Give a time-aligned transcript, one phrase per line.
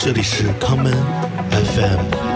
[0.00, 0.92] 这里是康门
[1.50, 2.28] FM。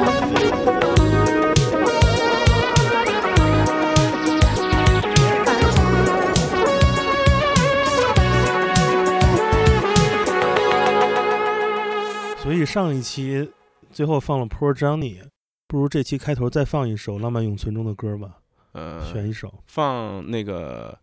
[12.43, 13.49] 所以上一期
[13.93, 15.23] 最后放了 Poor Johnny，
[15.69, 18.39] 不如这期开头再放一首《浪漫永存》中的歌吧，
[18.73, 19.63] 呃，选一首。
[19.67, 20.99] 放那个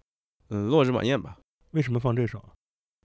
[0.49, 1.37] 嗯《落日晚宴》吧，
[1.71, 2.43] 为什么放这首？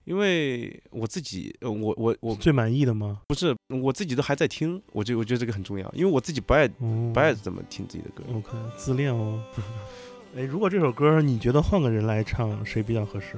[0.05, 3.21] 因为我自己，呃我我我最满意的吗？
[3.27, 8.23] 不是我自己都还在听，我觉得我觉得这个很重要，因为我自己不爱哦不爱怎么听自己的歌。
[8.33, 9.43] OK，自恋哦。
[10.37, 13.37] 哎，如果这首歌你觉得换个人来唱，谁比较合适？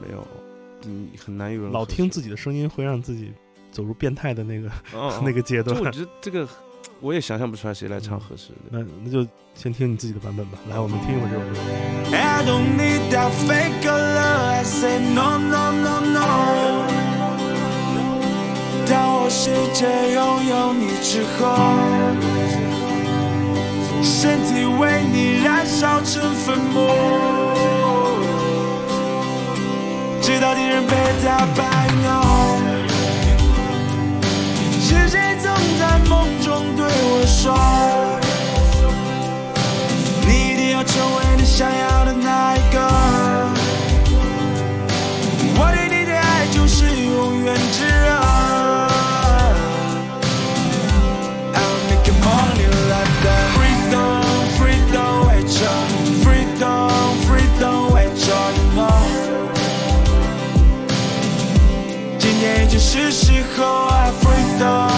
[0.00, 0.26] 没有，
[0.84, 3.32] 嗯，很难有人老听自己的声音会让自己
[3.72, 5.76] 走入变态的那个、哦 那个阶段。
[5.76, 6.46] 就我觉得这个
[7.00, 8.56] 我也想象不出来谁来唱合适的。
[8.70, 10.58] 那那就先听你自己的版本吧。
[10.70, 11.58] 来，我们听一会儿这首歌。
[12.16, 14.50] I don't need that fake love.
[14.50, 16.86] I say no, no, no, no.
[18.88, 21.40] 当我试着拥有你之后，
[24.02, 26.94] 身体为你燃烧成粉末，
[30.22, 31.64] 直到敌人被打败。
[31.96, 32.35] No，
[35.36, 35.44] 是谁总
[35.78, 37.54] 在梦中对我说？
[40.26, 42.78] 你一定要成为你想要的那一个。
[45.58, 48.14] 我对你的爱就是永远炙热。
[51.54, 53.46] I'll make your money like that.
[53.56, 54.22] Freedom,
[54.58, 55.58] freedom, 为着
[56.24, 56.90] freedom,
[57.26, 59.04] freedom, 为着 you know。
[62.18, 64.90] 今天已经是时候啊，freedom,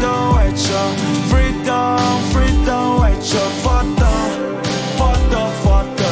[0.00, 0.72] 的威彻
[1.28, 1.98] freedom,
[2.32, 4.06] freedom, 为着 for the,
[4.96, 6.06] for the, for the。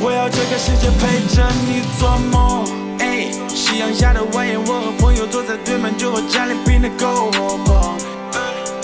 [0.00, 2.64] 我要这个世界陪着你做梦。
[2.98, 7.96] 哎，夕阳下的晚宴，我和朋友坐在对面，就和家里冰的篝火旁。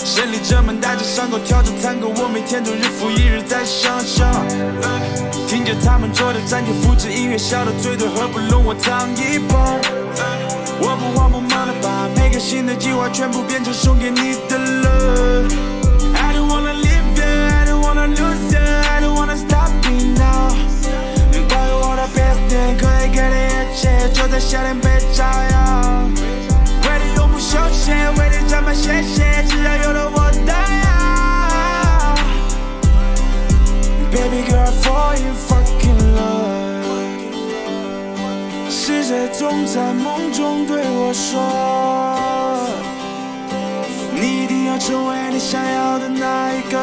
[0.03, 4.31] 胜利者们带着伤口跳着探戈，我每天都日复一日在想象。
[5.47, 9.79] 听着他们做的暂停复制音乐，笑得最多，合不拢我躺一旁。
[10.79, 15.47] 我不慌不忙的把每个新的计划全部变成送给你的了。
[16.13, 20.53] I don't wanna live here, I don't wanna lose here, I don't wanna stop me now。
[21.49, 26.07] 关于我的 business，可以给你一切就在夏天被照耀。
[26.83, 27.89] 为你永不休息，
[28.19, 32.15] 为你沾满鲜血，只要有了我的爱。
[34.11, 35.15] Baby girl, fall
[39.07, 41.39] 谁总在梦中对我说，
[44.13, 46.77] 你一定要成为你想要的那一个。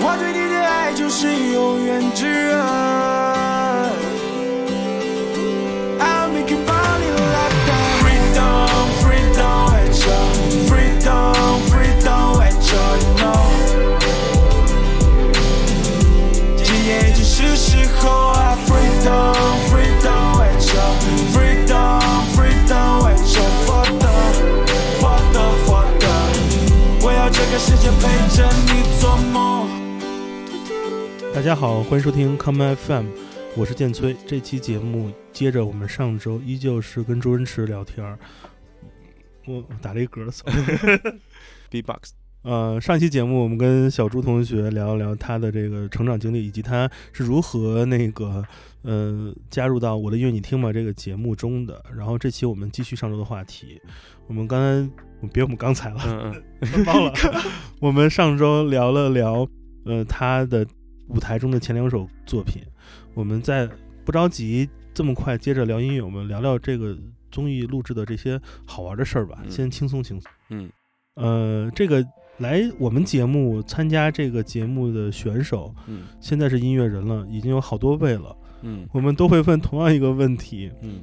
[0.00, 3.47] 我对你的爱就是永远炙热。
[27.58, 28.02] 个世界陪
[28.36, 29.68] 着你做梦。
[31.34, 33.06] 大家好，欢迎收听 Come FM，
[33.56, 34.16] 我是建崔。
[34.28, 38.16] 这期节目接着我们上周依旧是跟周星驰聊天儿，
[39.44, 41.18] 我我打了一嗝，sorry。
[41.68, 48.44] B-box，呃，上期节目我们跟小朱同学聊一聊他的这个成长经历，以及他是如何那个
[48.82, 51.84] 呃加入到我的音乐你听吗这个节目中的。
[51.94, 53.80] 然后这期我们继续上周的话题，
[54.28, 57.12] 我们刚才别我们刚才了，嗯太棒了。
[57.80, 59.46] 我们上周聊了聊
[59.84, 60.66] 呃他的
[61.08, 62.62] 舞台中的前两首作品，
[63.14, 63.68] 我们在
[64.04, 66.96] 不着急这么快接着聊音乐，我们聊聊这个
[67.32, 70.30] 综艺录制的这些好玩的事儿吧，嗯先轻松轻松。
[70.50, 70.70] 嗯
[71.14, 72.00] 呃，这个
[72.38, 78.34] 来我们节目参加这个节目的选手，嗯现在是音乐人了，已经有好多位了。
[78.62, 81.00] 嗯我们都会问同样一个问题，嗯，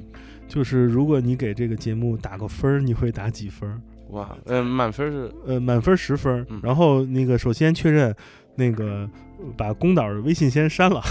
[0.48, 3.80] 就是如果你给这个节目打个分儿，你会打几分儿？
[4.10, 6.44] 哇，呃，满分是呃，满分十分。
[6.48, 8.14] 嗯然后那个首先确认，
[8.54, 9.08] 那个
[9.38, 11.02] 呃把公导的微信先删了，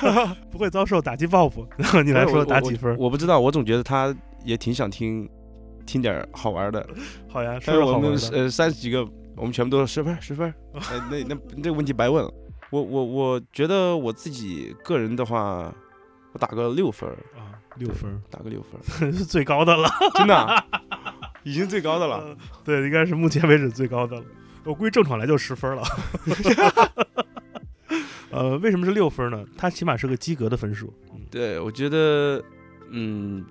[0.50, 1.66] 不会遭受打击报复。
[1.76, 2.96] 然后你来说打几分儿？
[2.98, 4.14] 我我不知道，我总觉得他
[4.44, 5.28] 也挺想听
[5.86, 6.86] 听点好玩的。
[7.28, 8.42] 好呀，但是我们说说好玩的。
[8.44, 9.04] 呃三十几个，
[9.36, 10.52] 我们全部都是十分 十分。
[10.74, 12.32] 哎，那那那这个问题白问了。
[12.70, 15.72] 我我我觉得我自己个人的话，
[16.32, 19.88] 我打个六分儿，啊，六分儿打个六分儿， 是最高的了。
[20.18, 20.64] 真的啊、
[21.44, 22.16] 已经最高的了。
[22.18, 24.24] 呃对，应该是目前为止最高的了。
[24.64, 25.82] 我估计正常来就十分了。
[28.30, 29.44] 呃，为什么是六分呢？
[29.56, 30.92] 它起码是个及格的分数。
[31.12, 32.42] 嗯对，我觉得，
[32.90, 33.44] 嗯，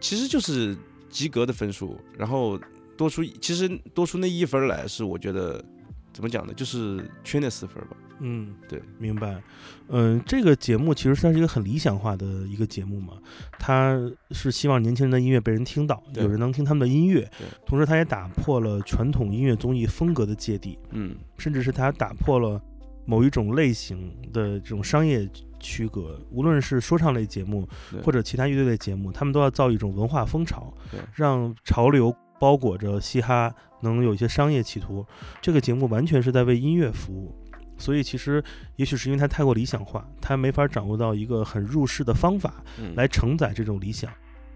[0.00, 0.76] 其实就是
[1.10, 2.58] 及格的分数，然后
[2.96, 5.64] 多出其实多出那一分来是我觉得
[6.12, 7.96] 怎么讲呢，就是缺那四分吧。
[8.20, 9.42] 嗯，对，明白。
[9.88, 13.14] 嗯，这个节目其实它是一个很理想化的一个节目嘛，
[13.58, 14.00] 它
[14.30, 17.28] 是希望年轻人的音乐被人听到，有人能听他们的音乐，
[17.66, 22.62] 同时它也打破了传统音乐综艺风格的芥蒂，嗯，甚至是它打破了
[23.04, 26.16] 某一种类型的这种商业区隔。
[26.30, 27.68] 无论是说唱类节目
[28.04, 30.72] 或者其他乐队的节目，他们都要造一种文化风潮，
[31.14, 35.04] 让潮流包裹着嘻哈能有一些商业企图。
[35.40, 37.34] 这个节目完全是在为音乐服务。
[37.76, 38.42] 所以其实，
[38.76, 44.08] 也许是因为它太过理想化，它没法掌握到一个很入世的方法嗯来承载这种理想，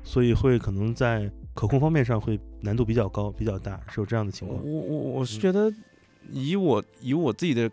[0.04, 4.60] 所以会可能在可控方面上会难度比较高、比较大，是有这样的情况。
[4.64, 5.68] 我我我嗯是觉得，
[6.30, 7.68] 以我以我自己的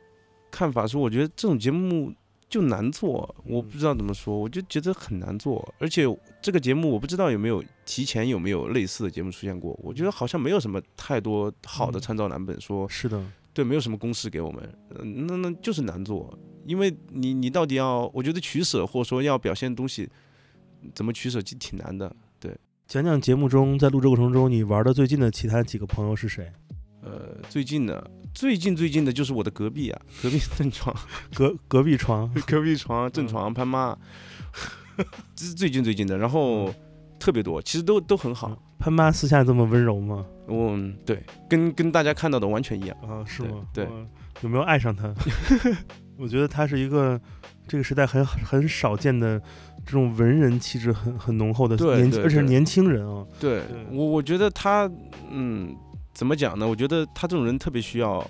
[0.50, 2.12] 看法是，我觉得这种节目
[2.48, 5.74] 就难做，我不知道怎么说，我就觉得很难做。
[5.80, 6.04] 而且
[6.42, 13.22] 这个节目我不知道有没有提前有没有类似的节目出现过，我觉得好像没有什么太多好的嗯参照蓝本说，是的，
[13.54, 20.10] 对，没有什么公式给我们，嗯那那就是难做，因为你你到底要，我觉得取舍或者说要表现东西，
[20.94, 22.16] 怎么取舍其实挺难的。
[22.40, 22.56] 对
[22.88, 26.52] 讲讲节目中在录制过程中你玩的最近的其他几个朋友是谁？
[27.02, 30.94] 呃，最近的最近最近的就是我的隔壁啊， 隔壁郑床，
[31.34, 33.98] 隔隔壁床， 隔壁床郑床潘妈，
[35.34, 36.72] 这是最近最近的，然后
[37.18, 38.62] 特别多，其实都都很好。
[38.78, 40.26] 潘妈私下这么温柔吗？
[40.50, 42.96] 嗯对，跟跟大家看到的完全一样。
[43.02, 43.66] 啊，是吗？
[43.74, 43.88] 对
[44.42, 45.12] 有没有爱上他？
[46.18, 47.20] 我觉得他是一个
[47.68, 49.40] 这个时代很很少见的
[49.86, 53.26] 这种文人气质很很浓厚的年，对对对而且是年轻人啊。
[53.40, 54.90] 对对我，我觉得他，
[55.32, 55.74] 嗯，
[56.16, 56.68] 怎么讲呢？
[56.68, 58.26] 我觉得他这种人特别需要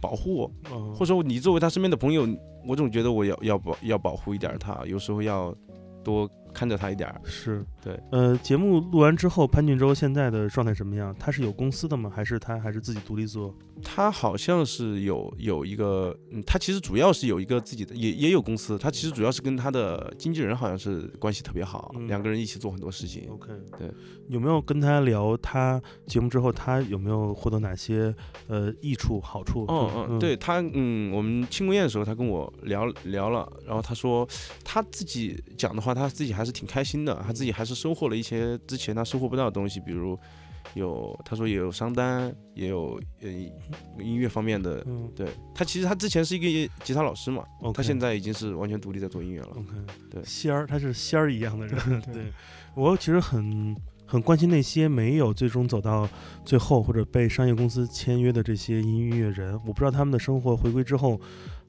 [0.00, 2.26] 保护，嗯或者说你作为他身边的朋友，
[2.66, 5.54] 我总觉得我要要保要保护一点他，有时候要
[6.02, 7.20] 多看着他一点儿。
[7.24, 11.14] 是对，呃，节目录完之后，潘俊洲现在的状态什么样？
[11.18, 12.10] 他是有公司的吗？
[12.14, 13.54] 还是他还是自己独立做？
[13.84, 18.78] 他好像是有有一个，嗯，他其实主要是有一个自己的，也也有公司。
[18.78, 23.28] 他其实主要是跟他的经纪人好像是关系特别好，嗯两个人一起做很多事情。
[23.30, 23.92] OK，对，
[24.28, 28.14] 有没有跟他聊他节目之后，他有没有获得哪些
[28.48, 29.66] 呃益处、好处？
[29.68, 34.26] 嗯就嗯，对，他，嗯，我们庆功宴的时候，他跟我聊聊了，然后他说
[34.64, 40.18] 他自己讲的话，他自己还是挺开心的，他自己还是收获了一些之前他收获不到的东西，比如
[40.74, 43.30] 有他说也有商单，也有呃
[43.98, 44.82] 音乐方面的。
[44.86, 49.50] 嗯对他其实他之前是一个吉他老师嘛，，OK，他现在已经是完全独立在做音乐了。
[49.50, 49.70] OK，
[50.10, 52.00] 对仙儿，他是仙儿一样的人。
[52.12, 52.32] 对
[52.74, 53.76] 我其实很
[54.06, 56.08] 很关心那些没有最终走到
[56.44, 61.20] 最后或者被商业公司签约的这些音乐人，我不知道他们的生活回归之后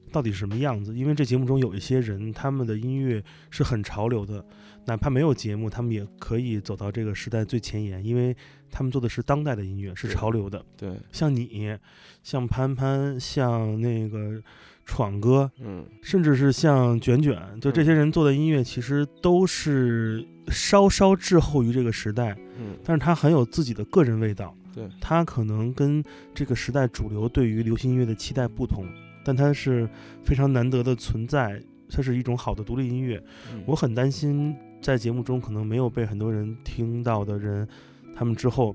[0.08, 0.94] 到底是什么样子。
[0.94, 4.44] 因为这节目中有一些人，他们的音乐是很潮流的，
[4.86, 8.36] 哪怕没有节目，他们也可以走到这个时代最前沿，因为
[8.70, 10.64] 他们做的是当代的音乐，是潮流的。
[10.76, 11.76] 对，像你，
[12.22, 14.42] 像潘潘，像那个
[14.84, 24.54] 闯哥，嗯，甚至是像卷卷，就这些人做的音乐，其实都是稍稍滞后于这个时代，嗯，但是他很有自己的个人味道。
[24.74, 28.86] 对，他可能跟这个时代主流对于流行音乐的期待不同，
[29.28, 29.86] 但它是
[30.24, 33.22] 非常难得的存在，它是一种好的独立音乐。
[33.52, 37.68] 嗯我很担心在节目中可能没有被很多人听到的人，
[38.16, 38.74] 他们之后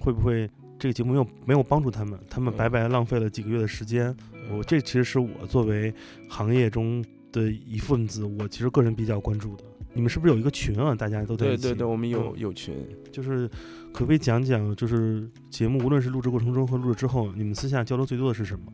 [0.00, 4.12] 会不会这个节目又没有帮助他们，他们嗯白白浪费了几个月的时间。
[4.50, 5.94] 我这其实是我作为
[6.28, 9.62] 行业中的一份子，我其实个人比较关注的。
[9.94, 10.96] 你们是不是有一个群啊？
[10.96, 11.62] 大家都在一起？
[11.62, 12.74] 对对对，我们有嗯有群，
[13.12, 13.46] 就是
[13.92, 18.72] 可不可以讲讲，就是节目无论是录制过程中和录制之后，你们私下交流最多的是什么？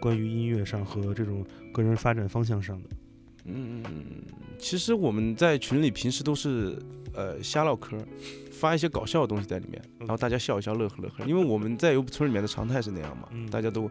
[0.00, 2.88] 关于音乐上和这种个人发展方向上的。
[3.44, 3.82] 嗯，
[4.58, 6.78] 其实我们在群里平时都是
[7.14, 7.96] 呃瞎唠嗑，
[8.50, 11.24] 发一些搞笑的东西在里面，然后大家笑一笑，乐呵乐呵。
[11.24, 13.90] 因为我们在优步村里面的常态是那样嘛，嗯大家都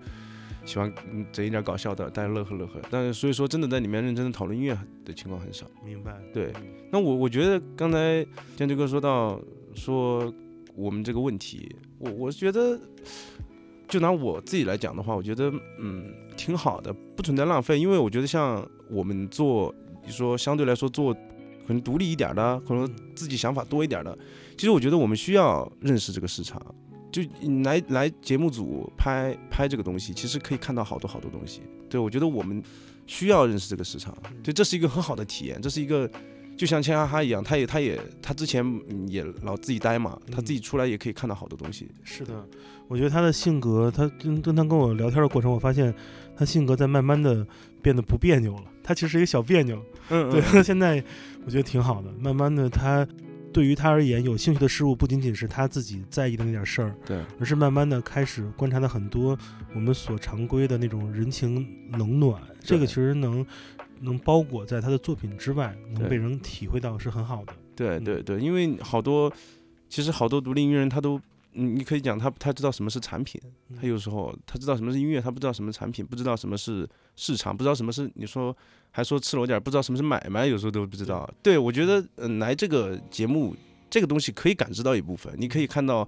[0.63, 2.79] 喜欢嗯整一点搞笑的，大家乐呵乐呵。
[2.91, 5.65] 但是所以说，真的在里面认真的讨论音乐的情况很少。
[5.83, 6.15] 明白？
[6.31, 6.53] 对
[6.91, 8.23] 那我我觉得刚才
[8.55, 9.41] 建军哥说到
[9.73, 10.31] 说
[10.75, 12.79] 我们这个问题，我我觉得
[13.87, 16.03] 就拿我自己来讲的话，我觉得嗯
[16.35, 19.73] 挺好的，不存在浪费，因为我觉得像我们做，
[20.05, 24.17] 你说相对来说做可能独立一点的，可能自己想法多一点的，
[24.57, 26.61] 其实我觉得我们需要认识这个市场。
[27.09, 31.61] 就你来来节目组拍拍这个东西，其实可以看到好多好多东西。
[31.89, 32.61] 对我觉得我们
[33.07, 36.07] 需要认识这个市场，对，这是一个很好的体验，这是一个
[36.57, 41.89] 就像千哈哈一样，他也他也他之前嗯也老自己待嘛，他自己出来也可以看到好多东西。
[42.03, 42.45] 是的，
[42.87, 45.93] 我觉得他的性格，他跟跟他跟我聊天的过程，我发现
[46.35, 47.45] 他性格在慢慢的
[47.81, 48.63] 变得不别扭了。
[48.81, 51.03] 他其实是一个小别扭，嗯对，他现在
[51.45, 52.09] 我觉得挺好的。
[52.19, 53.05] 慢慢的，他
[53.51, 59.37] 对于他而言，有兴趣的事物不仅仅是他自己在意的那点事儿，对，而是慢慢的开始观察到很多
[59.75, 63.45] 我们所常规的那种人情冷暖，这个其实能
[63.99, 67.51] 能包裹在他的作品之外，能被人体会到是很好的。
[67.51, 69.31] 嗯对对对，因为好多
[69.89, 71.19] 其实好多独立音乐人他都。
[71.57, 73.41] 嗯，你可以讲他他知道什么是产品，
[73.75, 78.55] 他嗯有时候他知道什么是音乐，他不知道什么是产品，不知道什么是市场，不知道什么是你说
[78.91, 81.29] 还说赤裸点，不知道什么是买卖，有时候都不知道。
[81.41, 83.55] 对我觉得，嗯、来这个节目
[83.89, 86.07] 这个东西可以感知到一部分，你可以看到，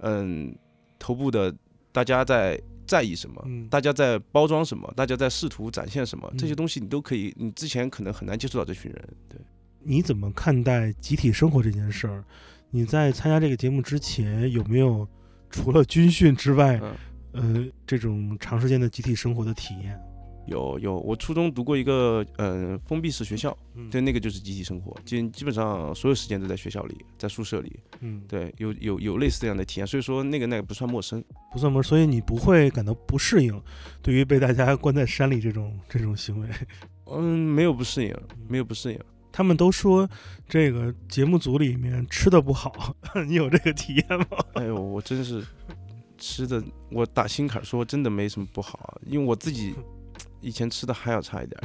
[0.00, 0.54] 嗯，
[0.98, 1.54] 头部的
[1.92, 9.38] 大家在在意什么，嗯大家在包装什么，大家在试图展现什么，这些嗯东西你都可以，你之前可能很难接触到这群人，对。
[9.82, 12.22] 你怎么看待集体生活这件事儿？
[12.70, 15.06] 你在参加这个节目之前，有没有
[15.50, 16.94] 除了军训之外，嗯
[17.32, 19.98] 呃，这种长时间的集体生活的体验？
[20.46, 31.22] 有有，我初中读过一个嗯、呃封闭式学校，嗯对，那个就是集体生活，基基本上所有时间都在学校里，在宿舍里，嗯，对，有有有类似这样的体验，所以说那个那个不算陌生。
[31.52, 33.62] 不算陌生，所以你不会感到不适应，
[34.02, 36.48] 对于被大家关在山里这种这种行为。
[37.06, 38.12] 嗯，没有不适应，
[38.48, 38.98] 没有不适应。
[39.32, 40.08] 他们都说
[40.48, 42.94] 这个节目组里面吃的不好，
[43.26, 44.26] 你有这个体验吗？
[44.54, 45.44] 哎呦，我真是
[46.18, 49.74] 吃的，我打心坎儿说真的没什么不好啊，因为我自己
[50.40, 51.64] 以前吃的还要差一点儿。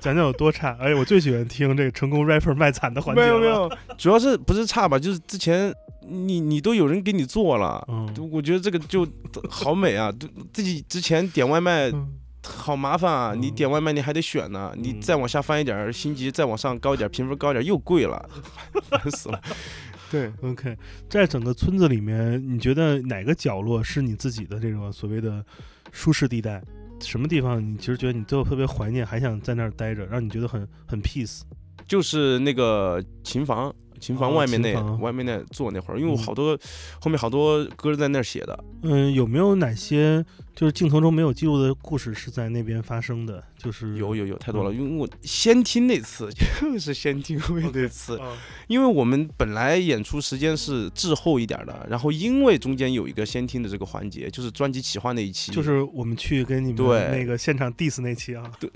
[0.00, 0.76] 讲讲有多差？
[0.78, 5.74] 哎，我最喜欢听这个成功 rapper 卖惨的环节没有没，有，主要是不是差吧，就是之前
[6.06, 7.82] 你你都有人给你做了。
[7.88, 9.06] 嗯，我觉得这个就
[9.48, 10.12] 好美啊！
[10.12, 12.12] 都自己之前点外卖嗯
[12.46, 13.34] 好麻烦啊！
[13.34, 18.28] 你嗯点外卖你还得选呢，你嗯再往下翻一点儿，星级再往上高一点，评分高一点又贵了，
[18.88, 19.40] 烦死了。
[20.08, 20.76] 对，OK，
[21.10, 25.44] 在整个村子里面，你觉得哪个角落是你自己的这种所谓的
[25.90, 26.62] 舒适地带？
[27.00, 31.42] 什么地方你其实觉得你最后特别怀念，还想在那儿待着，让你觉得很很 peace？
[31.86, 36.22] 就是那个琴房，琴房哦外面那、外面那坐那会儿，因为我嗯。
[36.22, 36.58] 好多、
[37.00, 40.24] 后面好多歌是在那儿写的，嗯，有没有哪些
[40.54, 43.42] 就是镜头中没有记录的故事是在那边发生的？
[43.56, 44.74] 就是有有有太多了，嗯。
[44.76, 46.28] 因为我先听那次
[46.60, 48.36] 就是先听会那次，啊
[48.68, 57.08] 因为我们本来演出时间是滞后一点的，然后因为中间有一个先听的这个环节，就是专辑企划那一期，就是我们去跟你们对。
[57.10, 58.70] 那个现场 diss 那期啊，对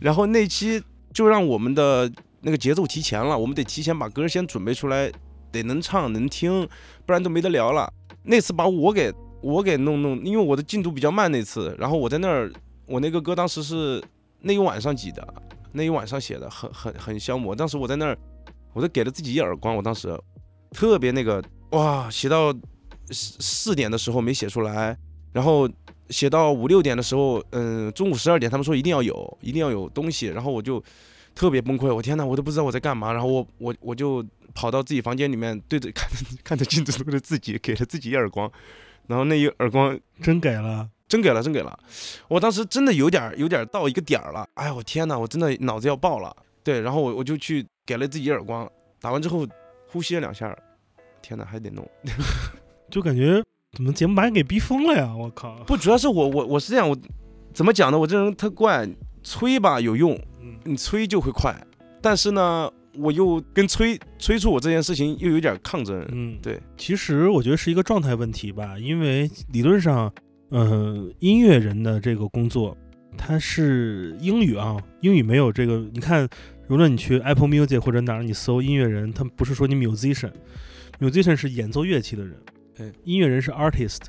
[0.00, 2.10] 然后那期就让我们的
[2.42, 5.10] 那个节奏提前了，我们得提前把歌先准备出来，
[5.50, 6.68] 得能唱能听，
[7.06, 7.90] 不然都没得聊了。
[8.24, 12.52] 那次把我给我给弄弄，因为我的进度比较慢那次，然后我在那儿，
[12.86, 14.02] 我那个歌当时是
[14.40, 15.26] 那一晚上挤的，
[15.72, 17.54] 那一晚上写的，很很很消磨。
[17.54, 18.18] 当时我在那儿，
[18.72, 20.16] 我都给了自己一耳光，我当时
[20.72, 22.52] 特别那个哇，写到
[23.10, 24.96] 四四点的时候没写出来，
[25.32, 25.68] 然后
[26.10, 30.82] 写到五六点的时候，嗯，中午十二点他们说一定要有，一定要有东西，然后我就
[31.34, 34.24] 特别崩溃，我天呐，我都不知道我在干嘛，然后我我我就
[34.54, 38.50] 跑到自己房间里面，对着看着 看着镜子中的自己，给了自己一耳光，
[39.06, 40.88] 然后那一耳光真给了。
[41.08, 41.78] 真给了，真给了，
[42.26, 46.34] 我当时真的有点有点到一个点儿了，哎呀，我天呐，我真的脑子要爆了，
[46.64, 48.66] 对，然后我我就去给了自己一耳光，
[48.98, 49.46] 打完之后
[49.88, 50.56] 呼吸了两下，
[51.20, 51.86] 天呐，还得弄。
[52.88, 55.14] 就感觉怎么节目把你给逼疯了呀！
[55.14, 56.96] 我靠，不，主要是我我我是这样，我
[57.52, 57.98] 怎么讲呢？
[57.98, 58.88] 我这人特怪，
[59.22, 60.22] 催吧有用，嗯
[60.64, 61.54] 你催就会快，
[62.00, 66.06] 但是呢，我又跟催催促我这件事情又有点抗争。
[66.12, 70.12] 嗯，对，其实我觉得是一个状态问题吧，因为理论上，
[70.50, 72.76] 呃，音乐人的这个工作，
[73.16, 76.28] 它是英语啊，英语没有这个，你看，
[76.68, 82.36] 无论你去 Apple Music 或者哪儿，你搜音乐人，他不是说你 musician，musician 是演奏乐器的人，
[82.76, 84.00] 对，音乐人是 artist，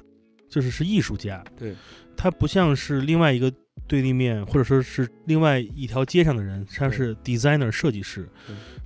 [0.49, 1.73] 就是是艺术家，对，
[2.15, 3.51] 他不像是另外一个
[3.87, 8.27] 对立面，或者说是另外一条街上的人，他是 designer 设计师，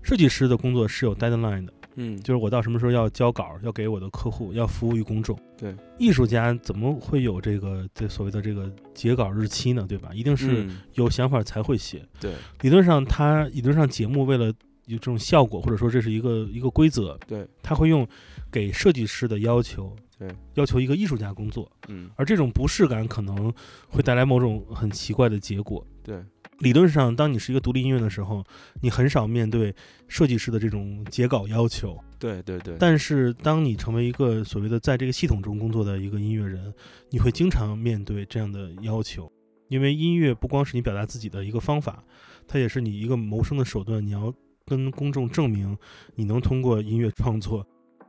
[0.03, 1.73] 设计师的工作是有 deadline 的。
[1.99, 5.35] 嗯，就是我到什么时候要交稿，要给我的客户，要服务于公众。
[5.57, 9.83] 对，艺术家怎么会有这个这所谓的这个截稿日期呢？
[9.89, 10.09] 对吧？
[10.13, 12.05] 一定是嗯有想法才会写。
[12.19, 14.53] 对理论上，他理论上节目为了
[14.85, 18.07] 有这种效果，或者说这是一个一个规则，对，他会用
[18.51, 23.53] 给设计师的要求，对，要求一个艺术家工作，嗯，而这种不适感可能
[23.87, 25.85] 会带来某种很奇怪的结果。
[26.03, 26.23] 对，
[26.59, 28.43] 理论上，当你是一个独立音乐的时候，
[28.81, 29.73] 你很少面对
[30.07, 31.97] 设计师的这种截稿要求。
[32.17, 36.73] 对对对，但是，当你成为一个所谓的在这个系统中工作的一个音乐人，
[37.11, 39.31] 你会经常面对这样的要求，
[39.67, 42.03] 因为音乐不光是你表达自己的一个方法，
[42.47, 44.03] 它也是你一个谋生的手段。
[44.03, 44.33] 你要
[44.65, 45.77] 跟公众证明
[46.15, 47.63] 你能通过音乐创作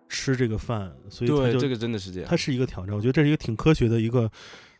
[0.08, 2.36] 吃这个饭，所以它就对这个真的是这样它。
[2.36, 2.94] 是一个挑战。
[2.94, 4.30] 我觉得这是一个挺科学的一个，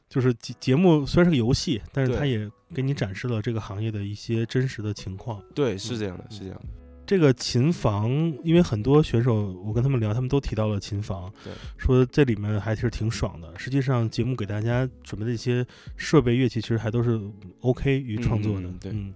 [0.08, 5.42] 就是节节目虽然是个游戏，但是对它也给你展示了这个行业的一些真实的情况。
[5.54, 6.64] 对，是这样的，是这样的。
[7.06, 8.10] 这个琴房，
[8.44, 13.50] 因为很多选手我跟他们聊，他们都提到了琴房，对，说这里面还是挺爽的。
[13.58, 15.66] 实际上，节目给大家准备的一些
[15.96, 17.18] 设备、乐器，其实还都是
[17.60, 18.68] OK 于创作的。
[18.68, 19.14] 嗯对嗯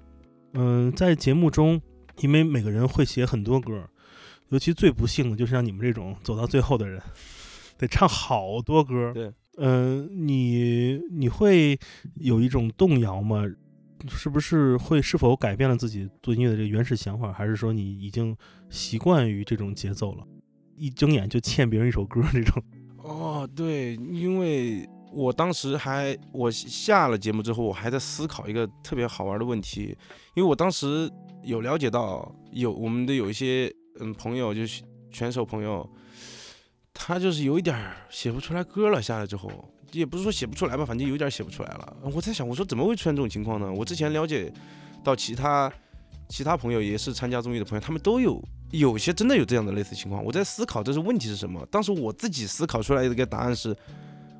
[0.54, 1.78] 嗯在节目中，
[2.20, 3.86] 因为每个人会写很多歌，
[4.52, 7.00] 尤其最不幸的就是像你们这种走到最后的人，
[7.78, 9.10] 得唱好多歌。
[9.14, 11.78] 对，嗯、你你会
[12.16, 13.44] 有一种动摇吗？
[14.08, 18.36] 是不是会是否改变了自己做音乐的这个原始想法，还是说你已经
[18.68, 20.26] 习惯于这种节奏了？
[20.76, 22.62] 一睁眼就欠别人一首歌这种，
[22.98, 29.96] 哦，对，因为我当时还我下了节目之后，我还在思考一个特别好玩的问题，
[30.34, 31.08] 因为我当时
[31.42, 35.88] 有了解到有我们的有一些嗯朋友，就是选手朋友，
[36.94, 39.50] 他就是有一点儿写不出来歌了，下来之后。
[39.92, 41.96] 也不是说写不出来吧，反正有点写不出来了。
[42.14, 43.70] 我在想，我说怎么会出现这种情况呢？
[43.70, 44.50] 我之前了解
[45.04, 45.70] 到其他
[46.30, 50.24] 其他朋友也是参加综艺的朋友，他们都有有些真的有这样的类似情况。
[50.24, 51.62] 我在思考这是问题是什么。
[51.70, 53.76] 当时我自己思考出来的一个答案是，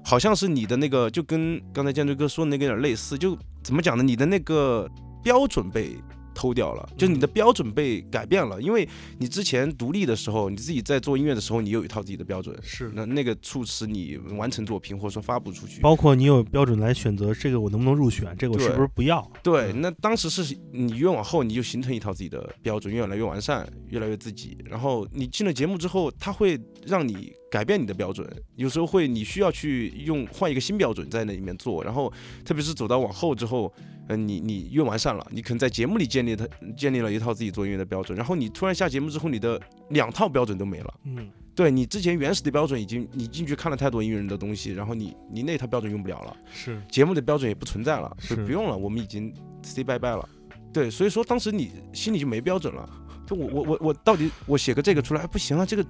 [0.03, 4.03] 好像是你的那个就跟刚才建队哥说的那个有点类似，就怎么讲呢？
[4.03, 4.91] 你的那个
[5.23, 5.99] 标准被
[6.35, 15.81] 偷掉了，就是你的标准被改变了，因为你之前独立的时候，你自己在做音乐的时候，你有一套自己的标准，是那那个促使你完成作品或者说发布出去。
[15.81, 19.31] 包括你有标准来选择这个我能不能入选，这个我是不是不要？
[19.43, 24.57] 对，嗯那当时是你越往后，你就形成一套自己的标准，越来越完善，越来越自己。
[24.65, 31.85] 然后你进了节目之后，它会让你改变你的标准，有时候会你需要去用换一个新标准在那里面做。
[31.85, 32.11] 然后
[32.47, 33.71] 特别是走到往后之后，
[34.09, 40.95] 嗯、你你越完善了，你可能在节目里建立它建立了一套自己做音乐的标准，然后你突然下节目之后，你的两套标准都没了。
[41.05, 46.35] 嗯，对你之前原始的标准已经你进去看了太多音乐人的东西，然后你你那套标准用不了了。
[46.55, 49.31] 是节目的标准也不存在了，是就不用了，我们已经
[49.63, 50.27] say bye bye 了。
[50.73, 52.89] 对，所以说当时你心里就没标准了。
[53.33, 55.65] 就我我我我到底我写个这个出来不行啊？
[55.65, 55.85] 这个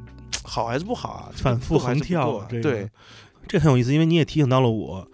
[0.45, 1.33] 好还是不好啊？
[1.35, 2.91] 这个反复横跳够啊这个对，
[3.49, 5.09] 这很有意思，因为你也提醒到了我。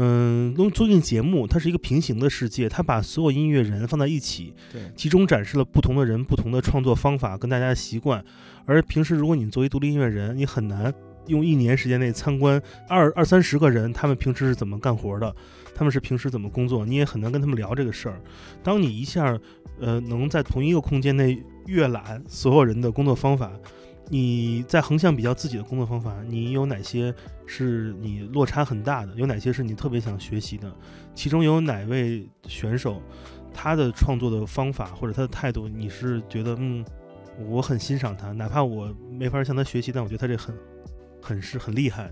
[0.00, 8.24] 嗯，综综艺节目它是一个平行的世界，它把所有音乐人放在一起，对集中展示了不同的人、不同的创作方法跟大家的习惯。
[8.64, 10.94] 而平时如果你作为独立音乐人，你很难
[11.26, 15.34] 用一年时间内参观二二三十个人，他们平时是怎么干活的，
[15.74, 18.20] 他们是平时怎么工作，你也很难跟他们聊这个事儿。
[18.62, 19.36] 当你一下，
[19.80, 23.52] 呃，能在同一个空间内阅览所有人的工作方法，
[24.08, 27.14] 你在横向比较自己的工作方法，你有哪些
[27.46, 29.14] 是你落差很大的？
[29.14, 30.74] 有哪些是你特别想学习的？
[31.14, 33.02] 其中有哪位选手
[33.52, 36.84] 他的创作的方法或者他的态度，你是觉得嗯，
[37.48, 40.54] 我很欣赏他，哪怕我没法向他学习，但我觉得他这很
[41.20, 42.10] 很是很厉害。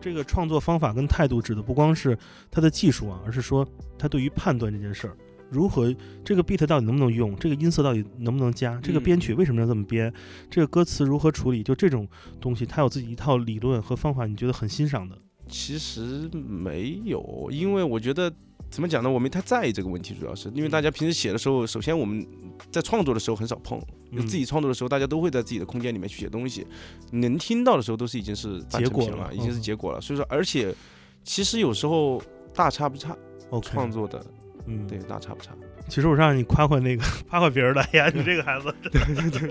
[0.00, 2.18] 这个创作方法跟态度指的不光是
[2.50, 5.16] 他的技术啊，而是说他对于判断这件事儿，
[5.52, 10.12] 如何这个 beat 到底能不能用，这个音色到底能不能加，这个编曲为什么要这么编，
[10.50, 12.08] 这个歌词如何处理，就这种
[12.40, 15.16] 东西，他有自己一套理论和方法，你觉得很欣赏的。
[15.48, 18.32] 其实没有，因为我觉得
[18.70, 22.26] 怎么讲呢，我没太在意这个问题，主要是因为大家平时写的时候，首先我们
[22.70, 23.78] 在创作的时候很少碰，
[24.10, 26.66] 因为嗯自己创作的时候，大家都会在自己的空间里面去写东西，
[27.10, 29.60] 能听到的时候都是已经是结果了，已经是嗯。
[29.60, 30.00] 结果了。
[30.00, 30.74] 所以说，而且
[31.22, 32.22] 其实有时候
[32.54, 33.14] 大差不差
[33.50, 34.24] ，OK，创作的
[34.66, 35.52] 嗯，对大差不差。
[35.88, 38.90] 其实我让你夸夸那个 夸夸别人的，哎呀，你这个孩子，对
[39.30, 39.50] 对对。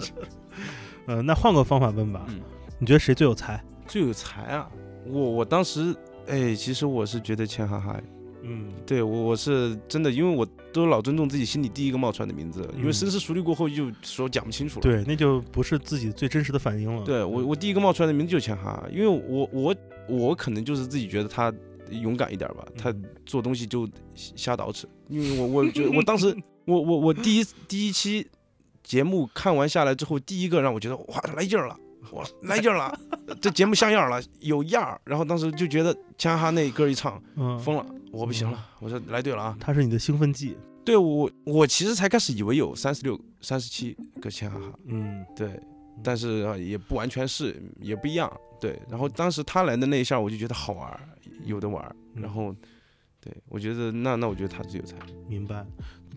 [1.07, 2.39] 呃，那换个方法问吧，嗯
[2.79, 3.63] 你觉得谁最有才？
[3.87, 4.67] 最有才啊！
[5.05, 5.95] 我我当时
[6.27, 7.99] 哎，其实我是觉得钱哈哈。
[8.43, 10.43] 嗯，对我我是真的，因为我
[10.73, 14.81] 都老尊重自己心里第一个冒出来的名字，因为嗯深思熟虑过后就说讲不清楚了。
[14.81, 17.03] 对，那就不是自己最真实的反应了。
[17.03, 19.75] 对我，我第一个冒出来的名字就是钱哈，因为我我
[20.07, 21.53] 我可能就是自己觉得他
[21.91, 22.93] 勇敢一点吧，他
[23.25, 28.25] 做东西就瞎捯饬， 因为我我觉得我当时 我我我第一第一期
[28.83, 31.77] 节目看完下来之后，第一个让我觉得哇来劲儿了，
[32.13, 32.97] 哇来劲儿了，
[33.41, 40.57] 这节目像样了，有样儿，然后当时就觉得钱哈那歌一唱嗯，疯了，我不行了，我说来对了啊，它是你的兴奋剂。
[40.83, 45.59] 对我我其实才开始以为有三十六三十七个钱哈哈，嗯，对，
[46.03, 48.31] 但是啊也不完全是，也不一样。
[48.59, 50.99] 对，然后当时他来的那一下，我就觉得好玩儿，
[51.45, 51.95] 有的玩儿。
[52.15, 52.55] 嗯然后，
[53.21, 54.97] 对我觉得那那我觉得他最有才。
[55.27, 55.65] 明白。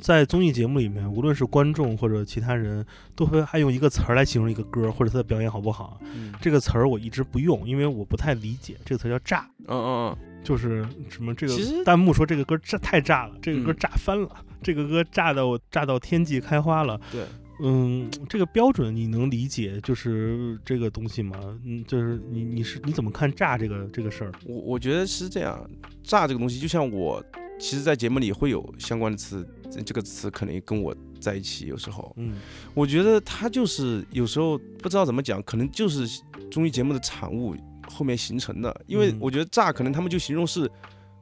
[0.00, 2.84] 在综艺节目里面，无论是观众或者其他人，
[3.14, 6.00] 都会爱用一个词儿来形容一个歌或者他的表演好不好。
[6.02, 8.76] 嗯这个词儿我一直不用，因为我不太理解。
[8.84, 14.28] 这个词儿叫炸，嗯嗯嗯就是什么这个弹幕说这个歌炸太炸了，这个歌嗯炸翻了，
[14.60, 17.00] 这个歌炸到炸到天际开花了。
[17.12, 17.24] 对，
[17.60, 21.38] 嗯，这个标准你能理解就是这个东西吗？
[21.64, 24.32] 嗯，就是你你是你怎么看炸这个这个事儿？
[24.44, 25.68] 我我觉得是这样，
[26.02, 27.24] 炸这个东西就像我
[27.58, 31.66] 其实，在节目里会有相关的词，这这个词可能跟我在一起。
[31.66, 32.34] 有时候，嗯
[32.74, 37.54] 我觉得它就是有时候不知道怎么讲，可能就是综艺节目的产物
[37.88, 38.84] 后面形成的。
[38.88, 40.68] 因为嗯我觉得炸可能他们就形容是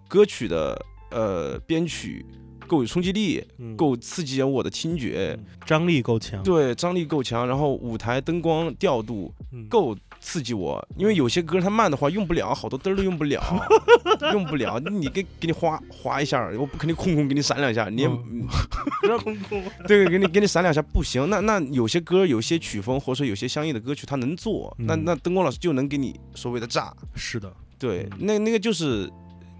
[0.09, 0.75] 歌曲的
[1.11, 2.25] 呃编曲
[2.73, 10.83] 够有冲击力，嗯，够刺激我的听觉，嗯张力够强，对，张力够强，然后舞台灯光调度嗯，够刺激我。
[10.97, 13.43] 因为有些歌它慢的话用不了，好多灯都用不了，
[14.33, 14.79] 用不了。
[14.81, 18.49] 你给给你划划一下，我不肯定空空给你闪两下，你也嗯
[19.23, 21.29] 空空， 对，给你给你闪两下不行。
[21.29, 26.95] 那那有些歌，有些曲风，或者说有些相应的歌曲，它能做，那嗯那灯光老师就能给你所谓的炸。
[27.15, 29.11] 是的，对，嗯那那个就是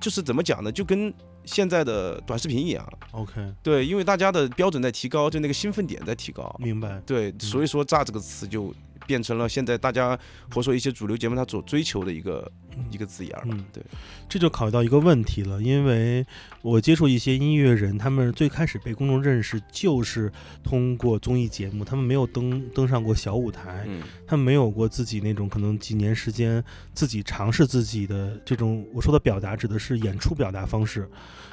[0.01, 0.73] 就是怎么讲呢？
[0.73, 1.13] 就跟
[1.45, 6.55] 现在的短视频一样，OK，对，因为大家的标准在提高，就那个兴奋点在提高。
[6.59, 8.73] 明白，对，所以说“炸”这个词就
[9.13, 13.45] 变成了现在大家或者说一些主流节目它所追求的一个嗯一个字眼儿。
[13.45, 13.83] 嗯对，
[14.27, 16.25] 这就考虑到一个问题了，因为
[16.63, 20.33] 我接触一些音乐人，他们最开始被公众认识就是
[20.65, 31.07] 通过综艺节目，他们没有登登上过小舞台，嗯他们没有过自己那种可能几年时间自己尝试自己的这种我说的表达，指的是演出表达方式。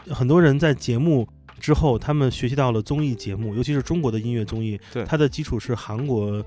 [0.10, 1.28] 很多人在节目
[1.60, 6.42] 之后，他们学习到了综艺节目，尤其是中国的音乐综艺，对它的基础是韩国。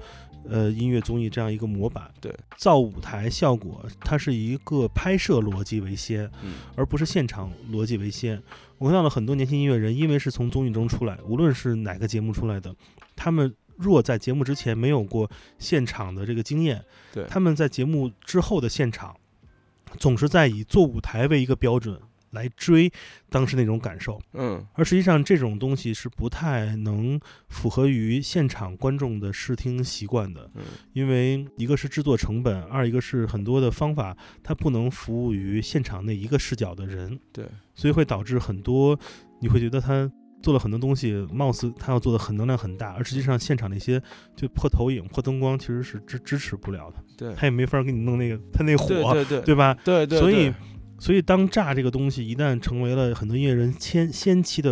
[0.48, 6.54] 呃，音乐综艺这样一个模板，对，造舞台效果，它是一个拍摄逻辑为先，嗯。
[6.74, 8.42] 而不是现场逻辑为先。
[8.78, 12.74] 我看到了很多年轻音乐人，因为是从综艺中出来，无论是哪个节目出来的，
[13.14, 17.24] 他们若在节目之前没有过现场的这个经验，对。
[17.28, 19.16] 他们在节目之后的现场，
[19.98, 22.00] 总是在以做舞台为一个标准
[22.32, 22.92] 来追
[23.30, 24.66] 当时那种感受，嗯。
[24.74, 27.18] 而实际上这种东西是不太能
[27.48, 30.50] 符合于现场观众的视听习惯的。
[30.54, 30.62] 嗯。
[30.92, 38.98] 因为一个是制作成本，二一个是很多的方法它不能服务于现场那一个视角的人，对，所以会导致很多
[39.40, 40.10] 你会觉得他
[40.42, 44.02] 做了很多东西，貌似他要做的很能量很大，而实际上现场那些
[44.34, 47.34] 就破投影、破灯光其实是支支持不了的，对。
[47.34, 49.74] 他也没法给你弄那个他那火，对对对对吧？
[49.84, 50.54] 对对，所以对
[51.02, 54.70] 所以当炸这个东西一旦成为了很多音乐人先先期的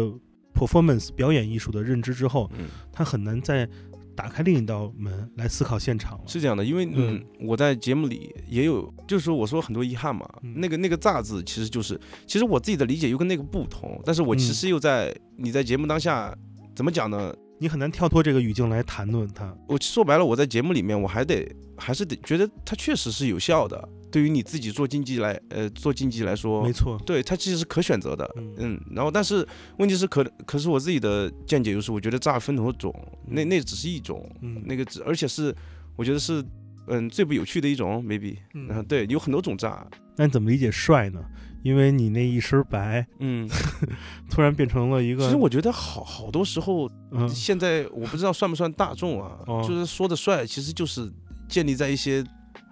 [0.54, 2.68] performance 表演艺术的认知之后，嗯。
[2.92, 3.68] 他很难再
[4.14, 6.24] 打开另一道门来思考现场了。
[6.28, 16.32] 是这样的，因为嗯嗯，我在节目里也有，就是说我说很多遗憾嘛，嗯那个那个“炸”字其实就是，其实我自己的理解又跟那个不同，但是我其嗯实又在、你在节目当下
[16.76, 17.34] 怎么讲呢？
[17.58, 19.52] 你很难跳脱这个语境来谈论它。
[19.66, 21.44] 我说白了，我在节目里面我还得
[21.76, 28.54] 还是得觉得它确实是有效的，对于你自己做经济来呃做经济来说没，错，对它其实是可选择的，嗯。
[28.58, 29.46] 嗯，然后但是
[29.78, 32.94] 问题是可可是我自己的见解就是，我觉得炸分很多种，
[33.26, 35.54] 那那只是一种，嗯，那个只而且是
[35.96, 36.44] 我觉得是
[36.88, 38.68] 嗯最不有趣的一种，maybe，嗯。
[38.70, 41.20] 嗯，对，有很多种炸，那你怎么理解帅呢？
[41.62, 43.46] 因为你那一身白嗯，
[44.30, 47.28] 突然变成了一个，其实我觉得好好多时候，嗯。
[47.28, 51.12] 现在我不知道算不算大众啊，哦就是说的帅，其实就是
[51.48, 52.24] 建立在一些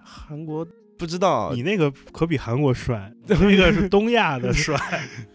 [0.03, 0.65] 韩国
[0.99, 1.53] 不知道。
[1.53, 4.77] 你，那个可比韩国帅， 那个是东亚的 帅。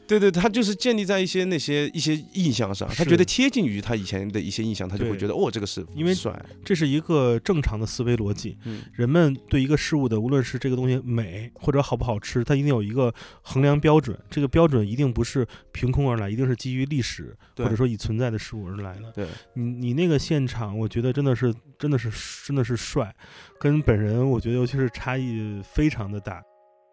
[0.07, 6.31] 对对，他就是建立在一些那些一些印象上，他觉得贴近于他以前的一些印象，他就会觉得哦，这个是因为帅，
[6.63, 8.59] 这是一个正常的思维逻辑。
[8.65, 14.15] 嗯，人们对一个事物的，无论是这个东西美或者好不好吃，它一定有一个衡量标准。
[14.29, 19.11] 这个标准一定不是凭空而来，一定是基于历史或者说已存在的事物而来的。
[19.13, 22.11] 对，你你那个现场，我觉得真的是真的是
[22.47, 23.15] 真的是帅，
[23.59, 26.43] 跟本人我觉得尤其是差异非常的大。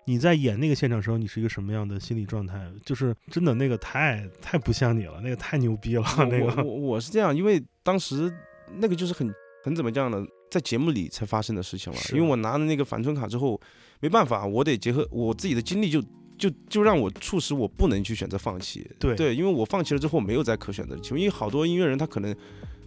[0.06, 2.60] 你在演那个现场时候，你是一个什么样的心理状态？
[2.84, 8.34] 就是真的那个太太不像你了，那个太牛逼了，我 那个我我我是这样，因为当时
[8.80, 9.32] 那个就是很
[9.64, 12.00] 很怎么讲呢，在节目里才发生的事情了。
[12.00, 13.60] 是因为我拿了那个返村卡之后，
[14.00, 16.02] 没办法，我得结合我自己的经历就，
[16.36, 18.90] 就就让我促使我不能去选择放弃。
[19.00, 22.36] 对对，因为我放弃了之后没有再可选择的机会，因为好多音乐人他可能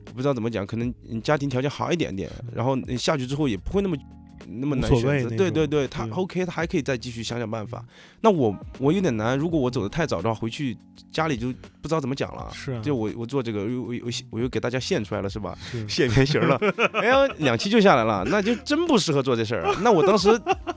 [0.04, 3.96] 不知道怎么讲，可能嗯家庭条件好一点点，然后你下去之后也不会那么。
[4.48, 7.84] 那么难选择，对对对，他 OK，他还可以再继续想想办法。
[8.20, 10.76] 那我我有点难，如果我走的太早的话，回去
[11.10, 11.48] 家里就
[11.80, 12.50] 不知道怎么讲了。
[12.52, 15.56] 是啊，就我我做这个，我我我我又给大家献出来了，是吧？
[15.70, 16.58] 是献原形了，
[16.94, 19.76] 哎呀，两期就下来了，那就真不适合做这事儿啊。
[19.82, 20.28] 那我当时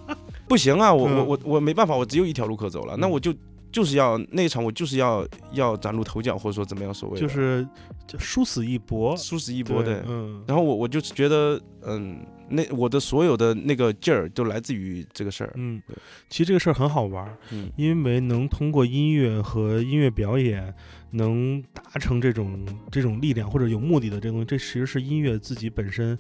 [0.48, 3.34] 不行啊，我我嗯我我没办法，我只有一条路可走了，那嗯我就
[3.78, 7.64] 就是要那一场，我就是要要崭露头角，或者说怎么样所谓的，就是
[8.08, 10.02] 就殊死一搏，殊死一搏对。
[10.08, 15.54] 嗯，然后我我就是觉得，嗯，那我的所有的那个劲儿都来自于这个事儿。
[15.58, 15.96] 嗯对，
[16.28, 20.74] 其实这个事儿很好玩，嗯因为能通过音乐和音乐表演，
[21.12, 26.18] 能达成这种这种力量或者有目的的这东西，这其实是音乐自己本身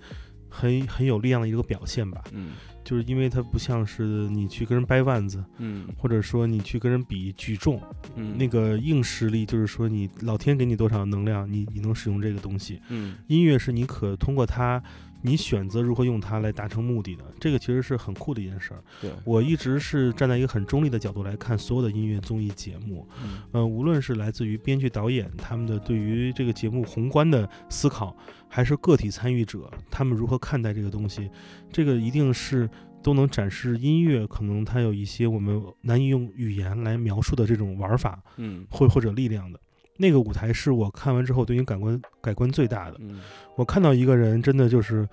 [0.48, 2.24] 很很有力量的一个表现吧。
[2.34, 2.52] 嗯
[2.88, 7.82] 就是因为它不像是你去跟人掰腕子，嗯或者说你去跟人比举重，
[8.15, 12.80] 嗯，那个硬实力，就是说你老天给你多少能量，你你能使用这个东西。
[12.88, 14.82] 嗯音乐是你可通过它，
[15.21, 18.82] 你选择如何用它来达成目的的，这个其实是很酷的一件事儿。
[19.02, 28.15] 对，我一直是站在一个很中立的角度来看所有的音乐综艺节目，嗯嗯、无论是来自于编剧导演他们的对于这个节目宏观的思考，
[28.47, 31.29] 还是个体参与者他们如何看待这个东西，
[31.71, 32.69] 这个一定是
[33.03, 39.60] 都能展示音乐可能它有一些我们难以用语言来描述的这种玩法嗯或或者力量的。
[39.99, 42.97] 那个舞台是我看完之后对你感官改观最大的。
[42.99, 43.19] 嗯，
[43.55, 45.07] 我看到一个人真的就是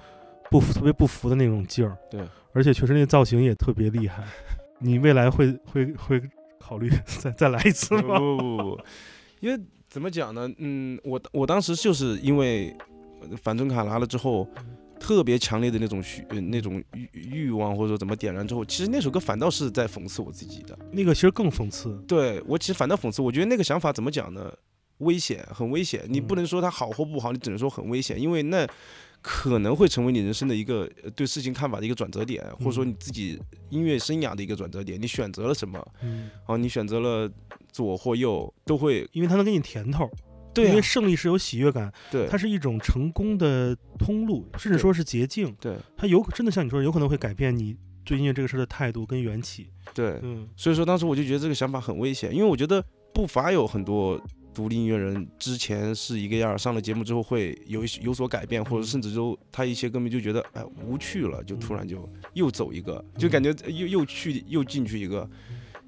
[0.50, 1.96] 不服，特别不服的那种劲儿。
[2.10, 2.20] 对，
[2.52, 4.24] 而且确实那个造型也特别厉害。
[4.80, 6.20] 你未来会会会
[6.58, 8.18] 考虑 再再来一次吗？
[8.18, 8.80] 不不不，
[9.40, 10.50] 因为怎么讲呢？
[10.58, 12.93] 嗯，我我当时就是因为呃
[13.42, 14.48] 反正卡拿了之后，
[15.00, 20.78] 特别强烈的那种需呃那种欲欲望，或者说怎么点燃之后，其实那首歌反倒是在讽刺我自己的。
[20.92, 21.96] 那个其实更讽刺。
[22.06, 24.52] 对我其实反倒讽刺，我觉得那个想法怎么讲呢？
[24.98, 26.04] 危险，很危险。
[26.08, 28.66] 你不嗯能说它好或不好，你只能说很危险，因为那
[29.20, 33.38] 可能会成为你人生的一个呃对事情看法的一个转折点，或者说嗯你自己
[33.70, 35.00] 音乐生涯的一个转折点。
[35.00, 35.84] 你选择了什么？
[36.02, 37.28] 嗯，哦，你选择了
[37.72, 40.08] 左或右，都会因为它能给你甜头。
[40.54, 40.68] 对啊。
[40.70, 45.54] 因为，胜利是有喜悦感，对，它是一种成功的通路，甚至说是捷径。
[45.60, 45.76] 对。
[45.96, 49.68] 它有真的像你说，有可能会改变你对音乐这个事儿的态度跟缘起。
[49.92, 50.48] 对，嗯。
[50.56, 54.20] 所以说当时我就觉得这个想法很危险，因为我觉得不乏有很多
[54.52, 65.28] 独立音乐人之前是一个样儿，上了节目之后会有一有所改变，或者甚至就他一些歌迷就觉得哎无趣了，就突然就又走一个，就感觉又又去又进去一个。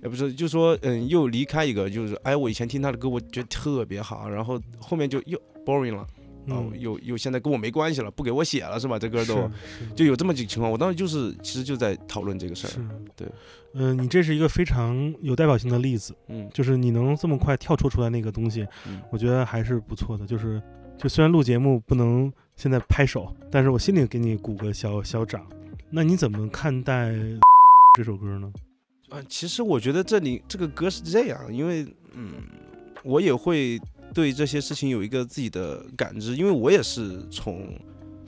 [0.06, 6.02] 也不是，就说嗯，又离开一个，就是哎，我以前听他的歌，我觉得特别好，然后后面就又 boring 了，
[6.46, 9.00] 哦，嗯，又又现在跟我没关系了，不给我写了是吧？
[9.00, 9.50] 这歌都
[9.96, 13.26] 就有这么几个情况，我当时就是其实就在讨论这个事儿，对，
[13.74, 20.24] 嗯、你这是一个非常有代表性的例子，嗯就是你能这么快跳脱出来那个东西，嗯我觉得还是不错的。
[20.24, 20.62] 就是，
[20.96, 25.44] 就虽然录节目不能现在拍手，但是我心里给你鼓个小小掌。
[25.90, 27.12] 那你怎么看待
[27.98, 28.52] 这首歌呢？
[29.10, 32.34] 啊，其实我觉得这里这个歌是这样，因为嗯，
[33.04, 33.80] 我也会
[34.12, 37.68] 对这些事情有一个自己的感知，因为我也是从，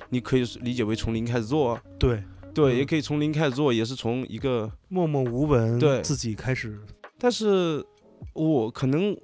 [0.09, 2.23] 你可以理解为从零开始做啊，对，
[2.55, 2.77] 对，嗯。
[2.79, 6.79] 也可以从零开始做，也是从一个，默默无闻，对自己开始，
[7.19, 7.85] 但是
[8.33, 9.17] 我可能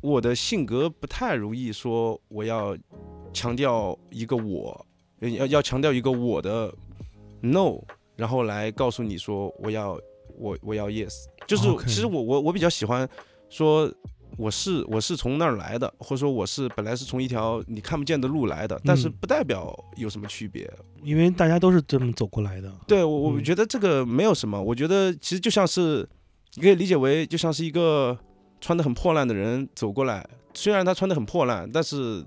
[0.00, 2.76] 我的性格不太容易说我要
[3.32, 4.86] 强调一个我，
[5.20, 6.74] 呃要要强调一个我的
[7.42, 7.78] no，
[8.16, 10.00] 然后来告诉你说我要
[10.38, 13.08] 我我要 yes，就是其实我我我比较喜欢
[13.48, 13.92] 说。
[14.36, 20.68] 我是我是从那儿来的，或者说我是本来是从一条你看不见的路来的，但是嗯不代表有什么区别。
[21.04, 22.68] 因为大家都是这么走过来的。
[22.84, 24.60] 对我，我嗯觉得这个没有什么。
[24.60, 26.04] 我觉得其实就像是，
[26.54, 28.18] 你可以理解为就像是一个
[28.60, 32.20] 穿的很破烂的人走过来，虽然他穿的很破烂，但是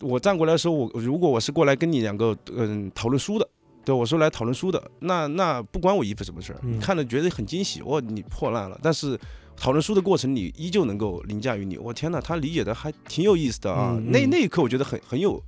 [0.00, 3.46] 我站过来的时候，我如果我是过来跟你两个嗯讨论书的，
[3.84, 9.18] 对我是来讨论书的，那那不关我衣服什么事儿，嗯你看了觉得很惊喜，哇，你破烂了，但是。
[9.54, 11.76] 讨论书的过程，你依旧能够凌驾于你。
[11.76, 13.92] 我天哪，他理解的还挺有意思的啊！
[13.94, 15.40] 嗯嗯那那一刻，我觉得很很有、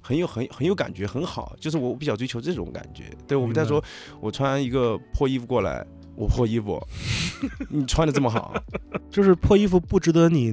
[0.00, 1.54] 很有、很很有感觉，很好。
[1.60, 3.14] 就是我比较追求这种感觉。
[3.28, 3.84] 对我们在说，
[4.18, 6.82] 我穿一个破衣服过来，我破衣服，
[7.68, 8.54] 你穿的这么好，
[9.10, 10.50] 就是破衣服不值得你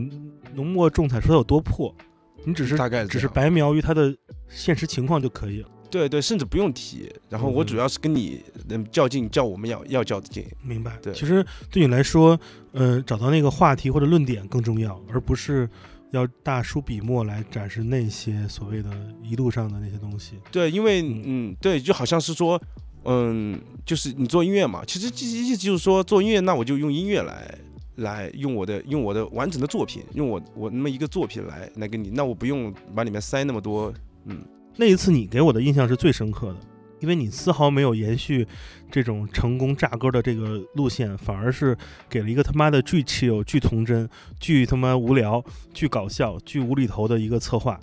[0.54, 1.95] 浓墨重彩说它有多破，
[2.43, 4.13] 你只是大概只是白描于它的
[4.50, 5.69] 现实情况就可以了。
[5.89, 7.12] 对对，甚至不用提。
[7.30, 10.45] 然后我嗯主要是跟你嗯较劲，较我们要要较的劲。
[10.62, 10.97] 明白。
[11.02, 12.39] 对其实对你来说，
[12.71, 15.69] 呃，找到那个话题或者论点更重要，而不是
[16.12, 18.89] 要大书笔墨来展示那些所谓的
[19.23, 20.34] 一路上的那些东西。
[20.52, 22.62] 对，因为嗯嗯，对，就好像是说，
[23.06, 27.58] 嗯，就是你做音乐嘛，其实意意思就是说做音乐，那我就用音乐来。
[27.97, 33.91] 来用我的用我的完整的作品，用我我那么一个作品来来跟你，那我不用把里面塞那么多，
[34.26, 34.38] 嗯，
[34.78, 36.60] 那一次你给我的印象是最深刻的，
[37.00, 38.48] 因为你丝毫没有延续
[38.92, 41.76] 这种成功炸歌的这个路线，反而是
[42.08, 44.08] 给了一个他妈的巨 chill、巨童真、
[44.40, 47.80] 巨他妈无聊、巨搞笑、巨无厘头的一个策划，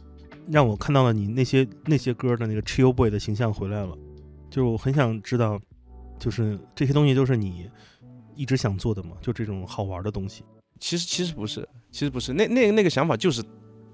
[0.48, 3.96] 让我看到了你那些那些歌的那个 chill boy 的形象回来了。
[4.48, 5.60] 就是我很想知道，
[6.18, 7.68] 就是这些东西都是你
[8.36, 9.16] 一直想做的吗？
[9.20, 10.44] 就这种好玩的东西。
[10.78, 13.42] 其实其实不是，其实不是，那那那个想法就是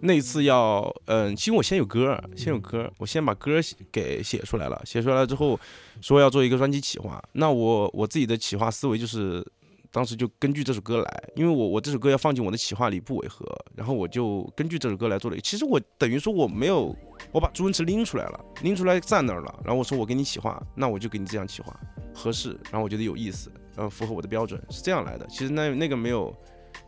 [0.03, 3.61] 那一次要，嗯、其实我先有歌，先有歌，我先把歌
[3.93, 5.59] 给写出来了，写出来了之后
[6.01, 9.47] 说要做一个专辑企划，那我我自己的企划思维就是
[9.93, 15.37] 当时就根据这首歌来，因为我我这首歌要放进我的企划里不违和，然后我就根据这首歌来做了。
[15.41, 16.97] 其实我等于说我没有，
[17.33, 21.79] 我把朱文池拎出来了，拎出来站那儿了，然后我说我给你企划，那我就给你这样企划
[22.15, 25.27] 合适，然后我觉得有意思，然后符合我的标准，是这样来的。
[25.27, 26.35] 其实那那个没有，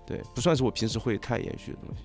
[0.07, 2.05] 对，不算是我平时会太延续的东西。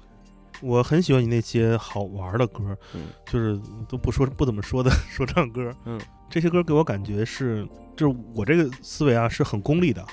[0.62, 3.08] 我很喜欢你那些好玩的歌，嗯。
[3.26, 10.06] 就是都不说不怎么说的 说唱歌，嗯，这些歌给我感觉是，就是我这个思维啊是很功利的，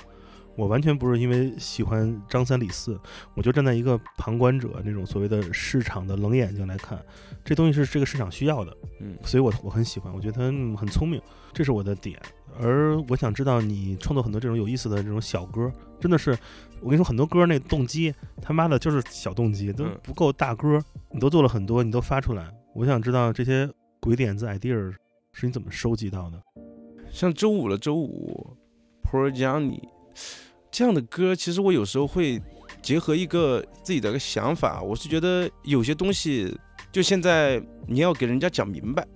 [0.55, 2.99] 我完全不是因为喜欢张三李四，
[3.33, 6.99] 我就站在一个旁观者那种所谓的市场的冷眼睛来看，
[7.43, 9.17] 这东西是这个市场需要的，嗯。
[9.23, 11.21] 所以我我很喜欢，我觉得他嗯很聪明，
[11.53, 12.19] 这是我的点。
[12.59, 16.31] 而我想知道你创作很多这种有意思的这种小歌，真的是，
[16.81, 20.81] 我跟你说，很多歌那动机他妈的就是小动机，都嗯不够大歌。
[21.11, 23.69] 你都做了很多，你都发出来，我想知道这些
[24.01, 24.73] 鬼点子 idea
[25.31, 26.41] 是你怎么收集到的？
[27.09, 28.55] 像周五了周五
[29.03, 29.81] ，Poor Johnny
[30.69, 32.41] 这样的歌，其实我有时候会
[32.81, 36.53] 结合一个自己的一个想法，我是觉得有些东西，
[36.91, 39.07] 就现在你要给人家讲明白，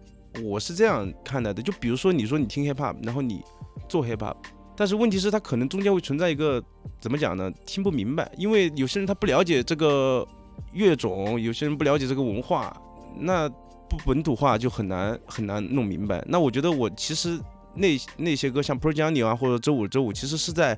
[0.44, 1.62] 我是这样看待的。
[1.62, 3.42] 就比如说你说你听 hip hop，然后你
[3.88, 4.36] 做 hip hop，
[4.76, 6.64] 但是问题是它可能中间会存在一个
[7.00, 7.52] 怎么讲呢？
[7.66, 10.28] 听不明白，因为有些人他不了解这个
[10.74, 12.76] 乐种，有些人不了解这个文化，
[13.18, 13.50] 那
[13.90, 16.24] 不本土化就很难很难弄明白。
[16.28, 17.40] 那我觉得我其实
[17.74, 20.78] 那那些歌像 Pro Johnny 啊，或者周五周五，其实是在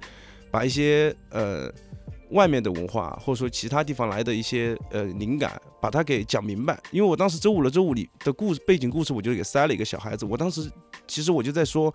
[0.49, 1.71] 把一些呃
[2.31, 6.79] 外面的文化，或者说其他地方来的一些呃灵感，把它给讲明白。
[6.91, 10.25] 因为我当时周五了周五里的故事背景故事，我就给塞了一个小孩子。
[10.25, 10.71] 我当时
[11.07, 11.93] 其实我就在说，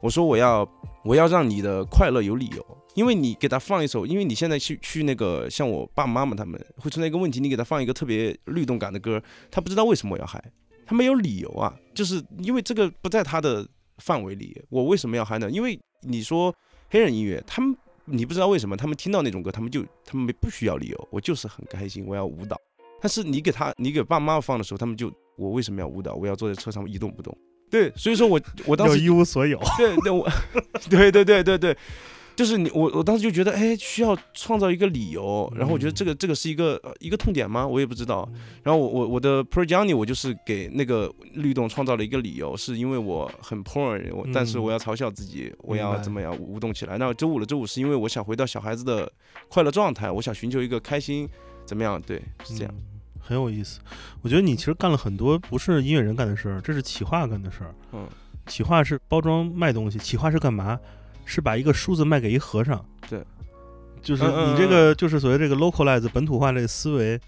[0.00, 0.68] 我说我要
[1.04, 2.64] 我要让你的快乐有理由，
[2.94, 10.42] 因为你给他放一首，因为你现在去去那个像我爸爸妈妈他们会存在一个问题，你给他放一个特别律动感的歌，他不知道为什么我要嗨，
[10.86, 13.66] 他没有理由啊，就是因为这个不在他的
[13.98, 15.50] 范围里，我为什么要嗨呢？
[15.50, 16.54] 因为你说
[16.90, 17.74] 黑人音乐，他们
[18.10, 22.60] 你不知道为什么他们听到那种歌，他们就他们没不需要理由，我就是很开心，我要舞蹈。
[23.00, 26.14] 但是你给他你给爸妈放的时候，他们就我为什么要舞蹈？
[26.14, 27.36] 我要坐在车上一动不动。
[27.70, 30.28] 对，所以说我我当时要一无所有，对对我，
[30.90, 31.76] 对对对对对，
[32.40, 37.66] 就是你我我当时就觉得，哎，需要创造一个理由，然后我觉得这个这个是一个呃一个痛点吗？
[37.66, 38.26] 我也不知道。
[38.62, 46.96] 然后我我我的 Pro Johnny 我就是给那个律动创造了一个理由，是因为我很 porn，我但是嗯我要嘲笑自己，我要怎么样舞动起来。
[46.96, 49.12] 那周五了周五是因为我想回到小孩子的
[49.50, 51.28] 快乐状态，我想寻求一个开心，
[51.66, 52.00] 怎么样？
[52.00, 52.74] 对，是这样。
[52.74, 52.84] 嗯
[53.22, 53.80] 很有意思。
[54.22, 57.74] 我觉得你其实干了很多不是音乐人干的事儿，这是企划干的事儿。
[57.92, 58.08] 嗯，
[58.46, 60.80] 企划是包装卖东西，企划是干嘛？
[61.30, 62.84] 是把一个梳子卖给一和尚。
[63.08, 63.24] 对，
[64.02, 67.20] 就是你这个就是所谓这个 localize 本土化这个思维，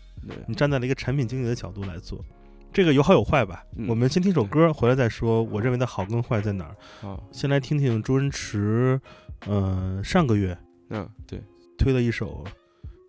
[0.49, 2.19] 你站在了一个产品经理的角度来做。
[2.73, 3.62] 这个有好有坏吧？
[3.77, 5.43] 嗯我们先听首歌，回来再说。
[5.43, 6.75] 我认为的好跟坏在哪儿？
[7.01, 9.01] 好，先来听听周星驰，
[9.47, 10.57] 呃，上个月
[10.91, 11.41] 嗯，对，
[11.79, 12.43] 推了一首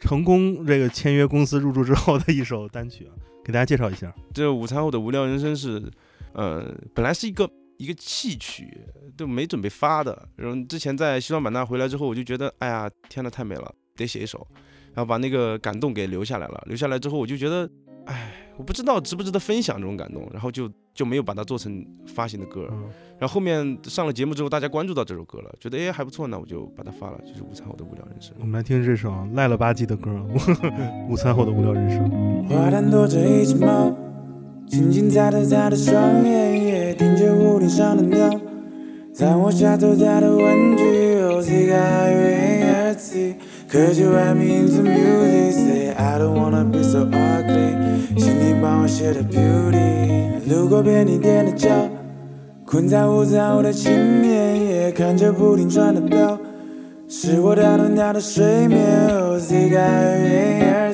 [0.02, 4.14] 成功这个签约公司入驻之后的一首单曲啊，给大家介绍一下。
[4.34, 5.90] 这午餐后的无聊人生是，
[6.34, 7.50] 呃，本来是一个
[7.84, 8.80] 一个戏曲，
[9.18, 10.30] 都没准备发的。
[10.38, 14.48] 然后之前在西双版纳回来之后，我就觉得，哎呀，天呐，太美了，得写一首，
[14.94, 16.64] 然后把那个感动给留下来了。
[16.68, 17.70] 留下来之后，我就觉得，
[18.06, 22.68] 哎，我不知道值不值得分享这种感动，然后就就没有把它做成发行的歌。
[22.72, 22.84] 嗯，
[23.20, 28.34] 然后后面上了节目之后，大家关注到这首歌了，觉得哎还不错，那我就把它发了，就是午餐后的无聊人生。
[28.40, 30.10] 我们来听这首赖了吧唧的歌，
[31.12, 32.10] 《午餐后的无聊人生》。
[34.70, 38.40] 轻轻踩着它的双眼，也盯着屋顶上的鸟。
[39.14, 43.36] 在我下头它的玩具，O C K U R T，
[43.68, 47.76] 可就 I'm into music，say I don't wanna be so ugly，
[48.18, 50.50] 请你帮我写的 beauty。
[50.50, 51.70] 路过便利店的角，
[52.66, 56.40] 困在午餐后的青年，也看着不停转的表。
[57.08, 59.80] 是我打断他的睡眠，O C K U
[60.66, 60.94] R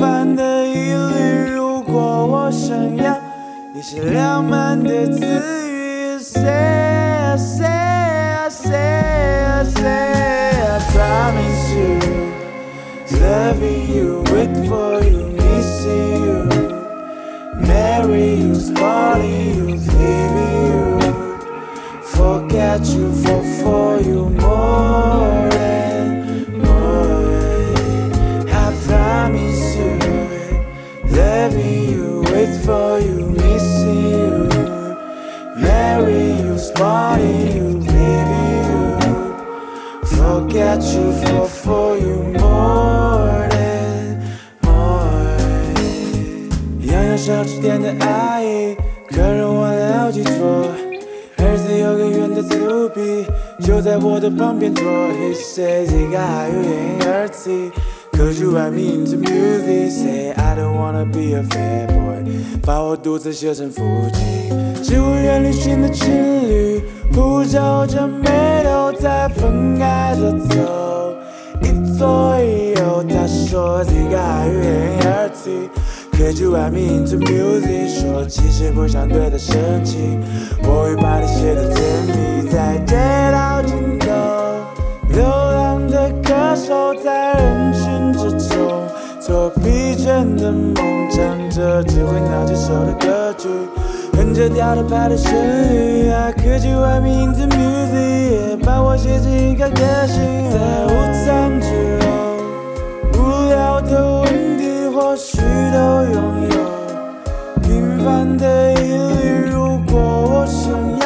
[0.00, 3.14] 凡的一律，如果我想要
[3.74, 5.20] 一些浪漫的词
[5.68, 9.92] 语，say I say I say I say
[10.62, 11.98] I promise you,
[13.20, 16.48] loving you, wait for you, missing you,
[17.60, 20.96] marry you, spoiling you, leaving you,
[22.02, 24.99] forget Forget you, fall for you more
[40.70, 44.22] Forget you, fall for you more than
[44.62, 45.36] more。
[46.82, 48.76] 洋洋小吃店的阿姨，
[49.10, 50.68] 客人换了好几桌。
[51.38, 53.26] 儿子有个圆的肚皮，
[53.60, 54.84] 就在我的旁边坐。
[54.84, 57.72] He says he got you in your teeth.
[58.12, 62.24] Cause you and me into music Say I don't wanna be a fat boy
[62.62, 63.82] 把我独自写成腹
[64.12, 64.22] 肌
[64.83, 66.09] 植物园旅行的情
[66.49, 66.81] 侣
[67.13, 71.15] 呼着着眉头在分开着走
[71.61, 75.69] 一左一右他说 They got you in your teeth
[76.13, 80.19] Could you and me into music 说其实不想对他生气
[80.63, 82.95] 我会把你写的甜蜜在街
[83.31, 84.07] 道尽头
[85.09, 88.87] 流浪的歌手在人群之中，
[89.19, 90.73] 做疲倦的梦，
[91.11, 93.49] 唱着只会闹几首的歌曲，
[94.13, 95.33] 哼着调的拍的旋
[95.73, 100.89] 律啊，科技外面 into music，把我写进一个歌星，在午
[101.25, 101.67] 餐之
[102.05, 102.09] 后，
[103.13, 106.15] 无聊的问题或许都拥
[106.49, 106.55] 有，
[107.61, 111.03] 平凡的一律，如果我想要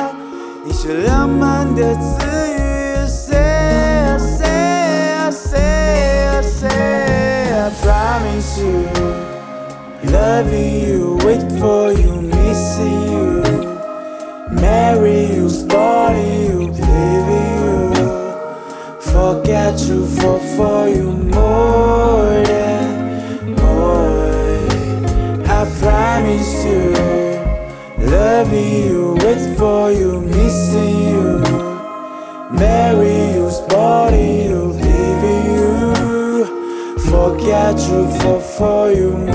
[0.66, 2.66] 一些浪漫的词语。
[3.08, 6.70] Say, say, say, say,
[7.54, 8.88] I promise you,
[10.12, 12.15] loving you, wait for you,
[19.66, 24.68] forget you, fall for you more than more.
[25.48, 26.92] I promise you,
[28.06, 31.40] loving you, wait for you, missing you.
[32.52, 36.96] Marry you, sporting you, leaving you.
[37.10, 39.35] Forget you, fall for you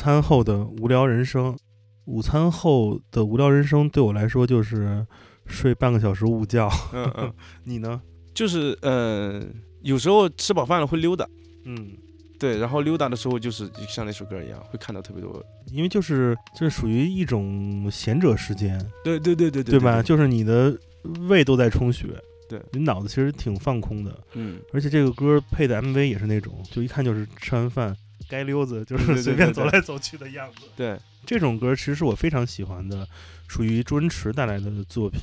[0.00, 1.54] 餐后的无聊人生，
[2.06, 5.06] 午餐后的无聊人生对我来说就是
[5.44, 6.66] 睡半个小时午觉。
[6.94, 7.32] 嗯嗯，
[7.64, 8.00] 你呢？
[8.32, 9.42] 就是呃，
[9.82, 11.28] 有时候吃饱饭了会溜达，
[11.66, 11.90] 嗯，
[12.38, 15.44] 对，然后溜达的时候就是像那首歌一样，会看到特别多。
[15.66, 20.02] 因为就是就是属于一种闲者时间，对对对对对吧？
[20.02, 20.74] 就是你的
[21.28, 22.06] 胃都在充血，
[22.48, 22.58] 对。
[22.72, 27.94] 你脑子其实挺放空的，嗯，而且这个歌配的 MV 也是那种，就一看就是吃完饭
[28.30, 30.66] 街溜子，就 是随便走来走去的样子。
[30.76, 33.06] 对，这种歌其实是我非常喜欢的，
[33.48, 35.20] 属于周星驰带来的作品。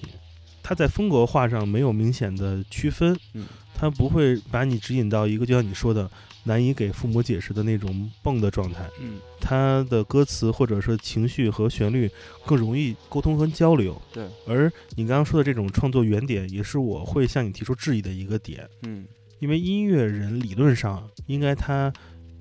[0.61, 6.11] 他在风格化上没有明显的区分，嗯，它不会把你指引到一个就像你说的
[6.43, 8.85] 难以给父母解释的那种蹦的状态。
[8.99, 12.11] 嗯它的歌词或者是情绪和旋律
[12.45, 14.01] 更容易沟通和交流。
[14.11, 19.07] 对，而你刚刚说的这种创作原点，也是我会向你提出质疑的一个点，嗯
[19.39, 21.93] 因为音乐人理论上应该他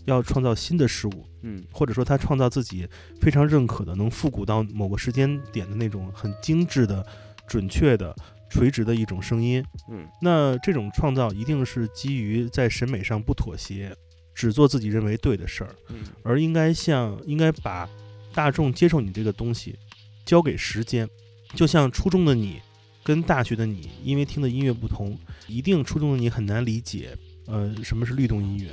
[0.07, 2.89] 要创造新的事物，嗯或者说他创造自己
[3.21, 7.05] 非常认可的，能复古到某个时间点的那种很精致的、
[7.47, 8.15] 准确的、
[8.49, 9.63] 垂直的一种声音。
[9.91, 13.95] 嗯那这种创造一定是基于在审美上不妥协，
[14.35, 17.89] 只做自己认为对的事儿，嗯而应该像应该把
[18.33, 19.77] 大众接受你这个东西
[20.25, 21.09] 交给时间，
[21.55, 22.61] 就像初中的你
[23.03, 28.71] 跟大学的你，因为听的音乐不同，一定初中的你很难理解，呃，什么是律动音乐。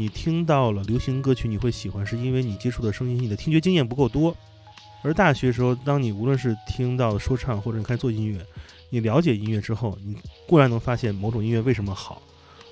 [0.00, 4.34] 你听到了流行歌曲，你会喜欢，是因为你接触的声音，你的听觉经验不够多。
[5.02, 8.42] 而大学时候，当你无论是听到说唱，或者你开始做音乐，
[8.88, 10.16] 你了解音乐之后，你
[10.48, 12.22] 固然能发现某种音乐为什么好，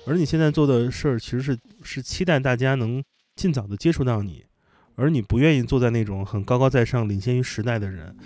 [0.07, 3.03] 而你现在做的事儿，其实是是期待大家能
[3.35, 4.43] 尽早的接触到你，
[4.95, 8.17] 而你不愿意坐在那种很高高在上、领先于时代的人，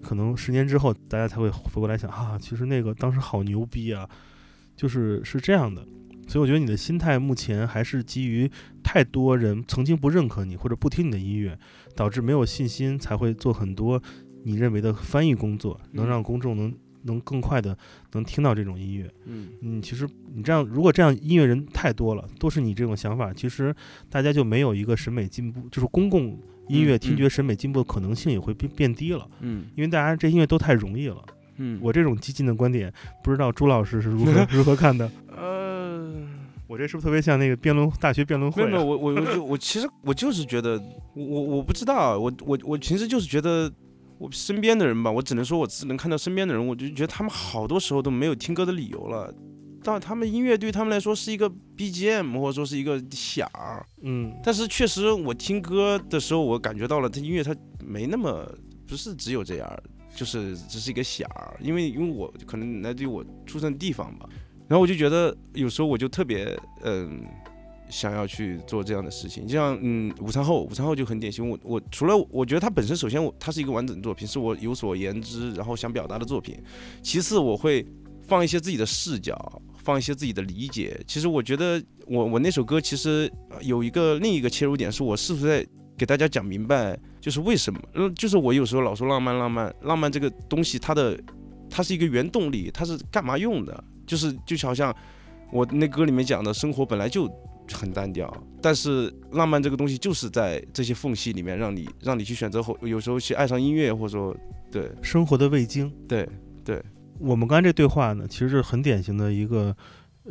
[0.00, 4.08] 可能十年之后，大家才会回过来想啊，其实那个当时好牛逼啊，
[4.76, 5.84] 就是是这样的。
[6.26, 8.50] 所以我觉得你的心态目前还是基于
[8.82, 11.58] 太多人曾经不认可你或者不听你的音乐，
[11.94, 14.02] 导致没有信心，才会做很多
[14.44, 17.76] 你认为的翻译工作，能让公众能能更快的
[18.12, 19.10] 能听到这种音乐。
[19.26, 23.74] 嗯你，其实你这样，如果这样音乐人太多了，都是你这种想法，其实
[24.08, 31.22] 大家就没有一个审美进步，就是公共音乐嗯听觉审美进步的可能性也会变变低了，嗯因为大家这音乐都太容易了。
[31.58, 32.90] 嗯，我这种激进的观点，
[33.22, 35.10] 不知道朱老师是如何 如何看的？
[36.72, 38.66] 呃，我这是不是特别像那个辩论大学辩论会、啊？
[38.66, 40.82] 没 有我我我就我其实我就是觉得，
[41.14, 43.70] 我我我不知道，我我我其实就是觉得，
[44.18, 49.32] 我身边的人吧，我只能说我只能看到身边的人，我就觉得他们好多时候都没有听歌的理由了。
[49.84, 57.52] 但他们音乐对他们来说是一个 BGM 或者说是一个响儿，嗯，但是确实我听歌的时候，我感觉到了，它音乐它
[57.84, 58.48] 没那么
[58.86, 59.68] 不是只有这样，
[60.14, 64.28] 就是只是一个响儿，因为因为我可能来自于我出生的地方吧，
[64.72, 67.22] 然后我就觉得有时候我就特别嗯。
[67.90, 71.46] 想要去做这样的事情，就像嗯，午餐后，午餐后就很典型。
[71.46, 76.56] 我我除了我觉得它本身，首先我它是一个完整的作品，是我有所言之，然后想表达的作品。
[77.02, 77.86] 其次，我会
[78.22, 79.36] 放一些自己的视角，
[79.84, 80.98] 放一些自己的理解。
[81.06, 85.66] 其实我觉得我我那首歌其实有一个另一个切入点，是我是不是在
[85.98, 87.78] 给大家讲明白，就是为什么？
[87.92, 91.22] 嗯，就是我有时候老说浪漫浪漫浪漫这个东西，它的
[91.68, 93.84] 它是一个原动力，它是干嘛用的？
[94.06, 94.94] 就是就好像
[95.52, 97.30] 我那歌里面讲的，生活本来就
[97.72, 104.36] 很单调，但是浪漫这个东西就是在这些缝隙里面，让你让你去选择后，有时候去爱上音乐，或者说
[104.70, 105.90] 对生活的味精。
[106.08, 106.28] 对
[106.64, 106.82] 对
[107.18, 109.74] 我们刚才这对话呢，其实是很典型的一个呃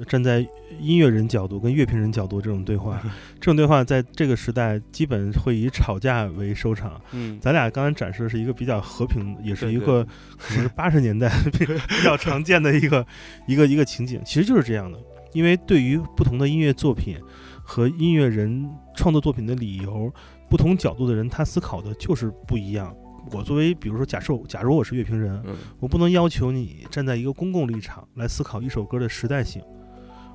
[0.07, 0.39] 站在
[0.79, 3.01] 音乐人角度跟乐评人角度这种对话。
[3.35, 6.99] 这种对话在这个时代基本会以吵架为收场。
[7.11, 10.05] 嗯咱俩刚才展示的是一个比较和平，也是一个
[10.37, 13.05] 可能是八十年代 比比较常见的一个
[13.47, 14.97] 一个一个情景，其实就是这样的。
[15.33, 17.17] 因为对于不同的音乐作品
[17.63, 20.13] 和音乐人创作作品的理由，
[20.49, 22.93] 不同角度的人他思考的就是不一样。
[23.31, 29.61] 我作为比如说，假设假如我是乐评人，嗯我不能要求你站在一个公共立场来思考一首歌的时代性，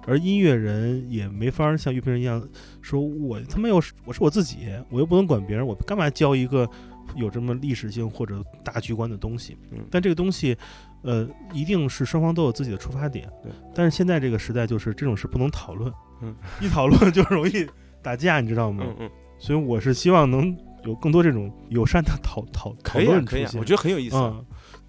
[0.07, 2.43] 而音乐人也没法儿像乐评人一样
[2.81, 4.59] 说，我他妈又是我是我自己，
[4.91, 6.69] 我又不能管别人，我干嘛教一个
[7.17, 9.57] 有这么历史性或者大局观的东西？
[9.73, 10.57] 嗯但这个东西，
[11.03, 13.29] 呃，一定是双方都有自己的出发点。
[13.43, 13.51] 对。
[13.75, 15.93] 但是现在这个时代就是这种事不能讨论，
[16.23, 17.67] 嗯，一讨论就容易
[18.03, 18.85] 打架，你知道吗？
[18.87, 23.45] 嗯嗯，所以我是希望能有更多这种友善的讨讨讨论出现。
[23.47, 24.35] 可以啊，我觉得很有意思啊。
[24.37, 24.47] 嗯，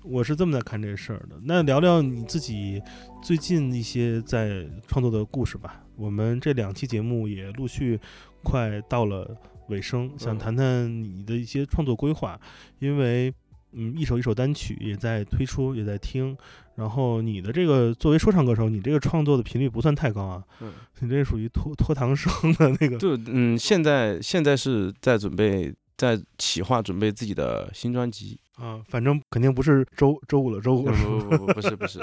[0.09, 1.39] 我是这么在看这事儿的。
[1.43, 2.81] 那聊聊你自己
[3.21, 5.83] 最近一些在创作的故事吧。
[5.95, 7.99] 我们这两期节目也陆续
[8.43, 9.35] 快到了
[9.69, 12.39] 尾声，想嗯谈谈你的一些创作规划，
[12.79, 13.33] 因为
[13.73, 16.35] 嗯，一首一首单曲也在推出，也在听。
[16.75, 22.97] 然后你的这个作为说唱歌手，你这个创作的频率不算太高啊，嗯，你这属于拖拖堂生的那个。
[22.97, 28.39] 就嗯，现在现在是在准备，在企划准备自己的新专辑。
[28.55, 30.97] 啊，反正肯定不是周周五了，周五不了。
[30.97, 31.99] 不不不不是不是，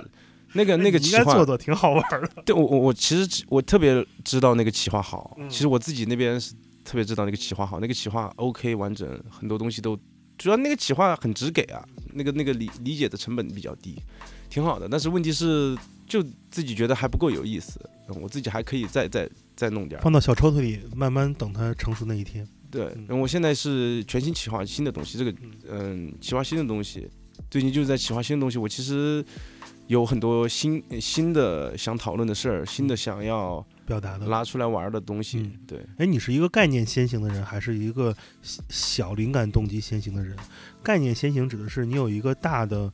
[0.53, 2.31] 那个 那个应企划该做做，挺好玩的。
[2.47, 9.99] 对我我我其实我特别知道那个企划好，嗯其实我自己那边是特别知道那个企划好，那个企划 OK 完整，很多东西都，
[10.39, 14.01] 主要那个企划很直给啊，那个那个理理解的成本比较低，
[14.49, 14.89] 挺好的。
[14.89, 15.77] 但是问题是，
[16.07, 16.23] 就
[16.53, 20.01] 自己觉得还不够有意思，嗯我自己还可以再再再弄点。
[20.01, 22.47] 放到小抽屉里，慢慢等它成熟那一天。
[22.75, 25.33] 对嗯，然后我现在是全新企划新的东西，这个
[25.71, 27.09] 嗯，企划新的东西，
[27.49, 28.59] 最近就是在企划新的东西。
[28.59, 29.25] 我其实
[29.87, 34.27] 有很多新新的想讨论的事儿，新的想要表达的。
[34.27, 35.39] 拉出来玩儿的东西。
[35.39, 38.13] 嗯对，哎，你是一个概念先行的人，还是一个
[38.43, 40.37] 小小灵感动机先行的人？
[40.83, 42.93] 概念先行指的是你有一个大的、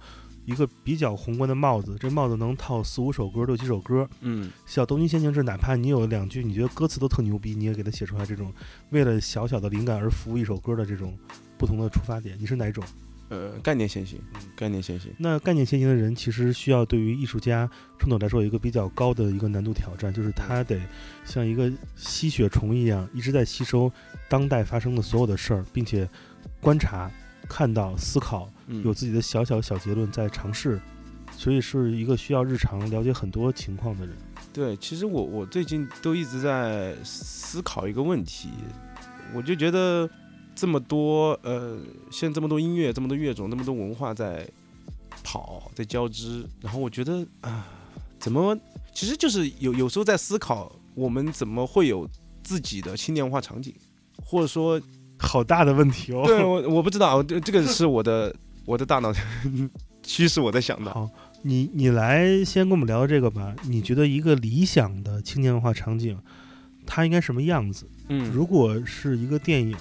[0.50, 4.08] 一个比较宏观的帽子，这帽子能套四五首歌、六七首歌。
[4.20, 8.26] 嗯，小东京先行是哪怕你有两句你觉得歌词都特牛逼，你也给它写出来。
[8.26, 8.52] 这种
[8.90, 11.16] 为了小小的灵感而服务一首歌的这种
[11.56, 12.82] 不同的出发点，你是哪种？
[13.28, 15.12] 呃，概念先行嗯，概念先行。
[15.16, 20.80] 那概念先行的人，其实需要对于艺术家创作来说有一个比较高的一个难度挑战，就是他得
[21.24, 23.88] 像一个吸血虫一样，一直在吸收
[24.28, 26.08] 当代发生的所有的事儿，并且
[26.60, 27.08] 观察、
[27.50, 30.80] 看到、思考，嗯，有自己的小小小结论，在尝试。
[31.36, 34.14] 所以是一个需要日常了解很多情况的人。
[34.52, 38.50] 对，其实我我最近都一直在思考一个问题，
[39.34, 40.10] 我就觉得
[40.54, 41.78] 这么多呃，
[42.10, 44.46] 现在这么多音乐，这么多乐种，那么多文化在
[45.22, 47.66] 跑，在交织，然后我觉得啊，
[48.18, 48.54] 怎么
[48.92, 52.06] 其实就是有有时候在思考，我们怎么会有
[52.42, 53.74] 自己的青年化场景，
[54.22, 54.78] 或者说，
[55.20, 56.24] 好大的问题哦。
[56.26, 59.12] 对我我不知道，这这个是我的 我的大脑
[60.02, 60.90] 驱使我在想的。
[60.92, 61.08] 好，
[61.42, 63.54] 你你来先跟我们聊聊这个吧。
[63.64, 66.18] 你觉得一个理想的青年文化场景，
[66.86, 67.86] 它应该什么样子？
[68.08, 69.76] 嗯，如果是一个电影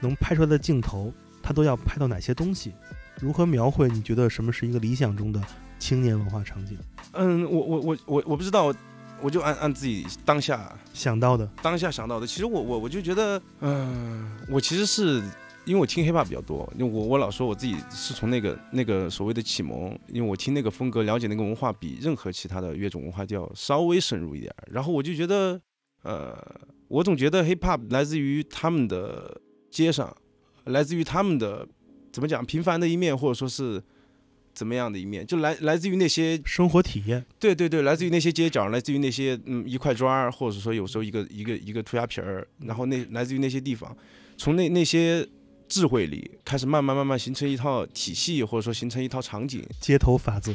[0.00, 1.12] 能拍出来的镜头，
[1.42, 2.72] 它都要拍到哪些东西？
[3.20, 3.88] 如何描绘？
[3.88, 5.40] 你觉得什么是一个理想中的
[5.78, 6.76] 青年文化场景？
[7.12, 8.74] 嗯，我我我我我不知道，
[9.24, 12.26] 我就按按自己当下想到的，当下想到的。
[12.26, 15.22] 其实我我我就觉得，嗯、我其实是
[15.64, 24.54] 因为我听 hiphop 比较多，因为我我老说我自己是从那个那个所谓的启蒙，因为我听那个风格，了解那个文化比任何其他的乐种文化都要稍微深入一点。
[24.70, 25.58] 然后我就觉得，
[26.02, 26.36] 呃，
[26.88, 30.14] 我总觉得 hiphop 来自于他们的街上，
[30.64, 31.66] 来自于他们的
[32.12, 33.82] 怎么讲平凡的一面，或者说是
[34.54, 43.96] 怎么样的一面，就来来自于那些生活体验，对对对，来自于那些街角，来自于那些嗯一块砖儿，或者说有时候一个一个一个涂鸦皮儿，然后那来自于那些地方，
[44.36, 45.26] 从那那些
[45.68, 50.54] 智慧里开始慢慢慢慢形成一套体系，或者说形成一套场景，街头法则，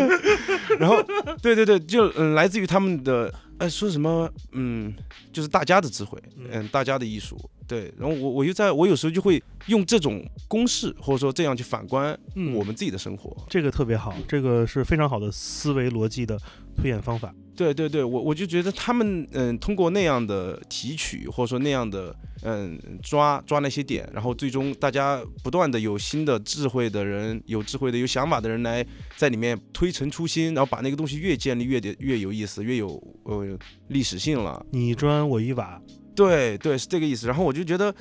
[0.78, 1.02] 然后
[1.42, 4.92] 对对对，就嗯来自于他们的呃说什么嗯
[5.32, 6.18] 就是大家的智慧，
[6.50, 7.38] 嗯大家的艺术，
[7.68, 12.54] 对，然后我我又在我有时候就会用这种公式或者说这样去反观嗯。
[12.54, 16.38] 我们自己的生活，这个特别好，这个是非常好的思维逻辑的
[16.74, 17.34] 推演方法。
[17.60, 28.82] 对对对，我我就觉得他们嗯，通过那样的提取，或者说那样的嗯抓抓那些点，然后最终大家不断的有新的智慧的人，有智慧的有想法的人来
[29.18, 32.88] 在里面推陈出新，然后把那个东西越建立越得越有意思，越有
[33.24, 33.58] 呃
[33.88, 34.64] 历史性了。
[34.70, 35.78] 你一砖我一瓦，
[36.16, 37.26] 对对，是这个意思。
[37.26, 37.94] 然后我就觉得，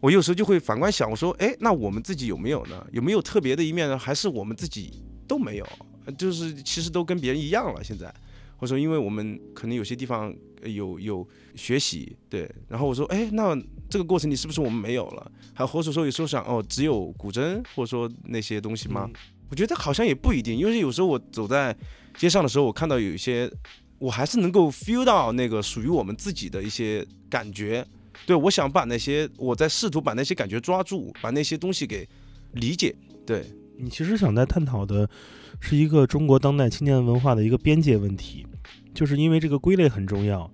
[0.00, 2.84] 我有时候就会反观想，我说，哎，那我们自己有没有呢？
[2.90, 3.96] 有没有特别的一面呢？
[3.96, 5.68] 还是我们自己都没有？
[6.06, 7.82] 呃就是其实都跟别人一样了。
[7.82, 8.12] 现在，
[8.56, 12.50] 或者说，因为我们可能有些地方呃有有学习，对。
[12.68, 13.56] 然后我说，哎，那
[13.88, 15.32] 这个过程里是不是我们没有了？
[15.54, 19.08] 还或者说有时候想，哦，只有古筝或者说那些东西吗？
[19.12, 21.76] 嗯我觉得好像也不一定，因为有时候我走在
[22.16, 23.48] 街上的时候，我看到有一些，
[23.98, 27.86] 我还是能够 feel 到那个属于我们自己的一些感觉。
[28.26, 32.08] 对，我想把那些，我在试图把那些感觉抓住，把那些东西给
[32.52, 32.96] 理解。
[33.24, 33.44] 对，
[33.76, 35.08] 你其实想在探讨的
[35.64, 38.46] 是一个中国当代青年文化的一个边界问题，
[38.92, 40.48] 就是因为这个归类很重要。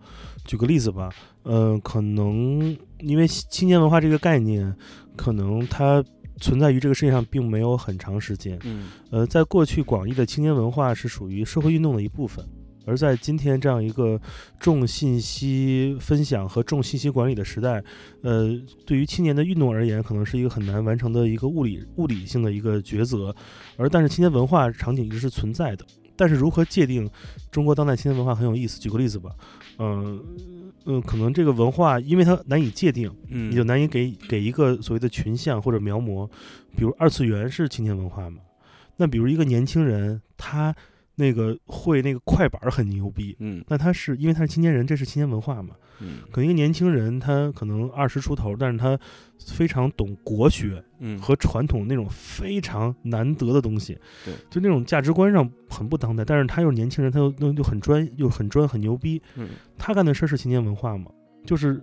[0.45, 1.11] 举个例子吧，
[1.43, 4.73] 呃，可能因为青年文化这个概念，
[5.17, 6.03] 可能它
[6.41, 8.57] 存在于这个世界上并没有很长时间。
[8.63, 12.45] 嗯呃，在过去，广义的青年文化是属于社会运动的一部分，
[12.87, 14.21] 而在今天这样一个
[14.59, 17.83] 重信息分享和重信息管理的时代，
[18.23, 23.35] 呃，对于青年的运动而言，可能是一个很难完成的一个物理物理性的一个抉择。
[23.77, 25.85] 而但是青年文化场景一直是存在的，
[26.17, 27.09] 但是如何界定
[27.51, 28.81] 中国当代青年文化很有意思。
[28.81, 29.31] 举个例子吧，
[29.79, 30.23] 嗯、
[30.87, 36.29] 嗯、可能这个文化因为它难以界定，嗯，你就难以给给一个所谓的群像或者描摹，
[36.77, 38.41] 比如二次元是青年文化嘛？
[38.97, 40.75] 那比如一个年轻人，他
[41.21, 45.75] 那个会那个快板很牛逼，嗯那他是因为他是青年人，这是青年文化嘛？
[46.01, 48.99] 嗯可能一个年轻人他可能二十出头，但是他
[49.39, 61.11] 非常懂国学嗯和传统那种非常难得的东西，对，就那种价值观上很不当代，但是他又是年轻人，他又又又很专又很专很牛逼，嗯他干的事儿是青年文化嘛？
[61.45, 61.83] 就是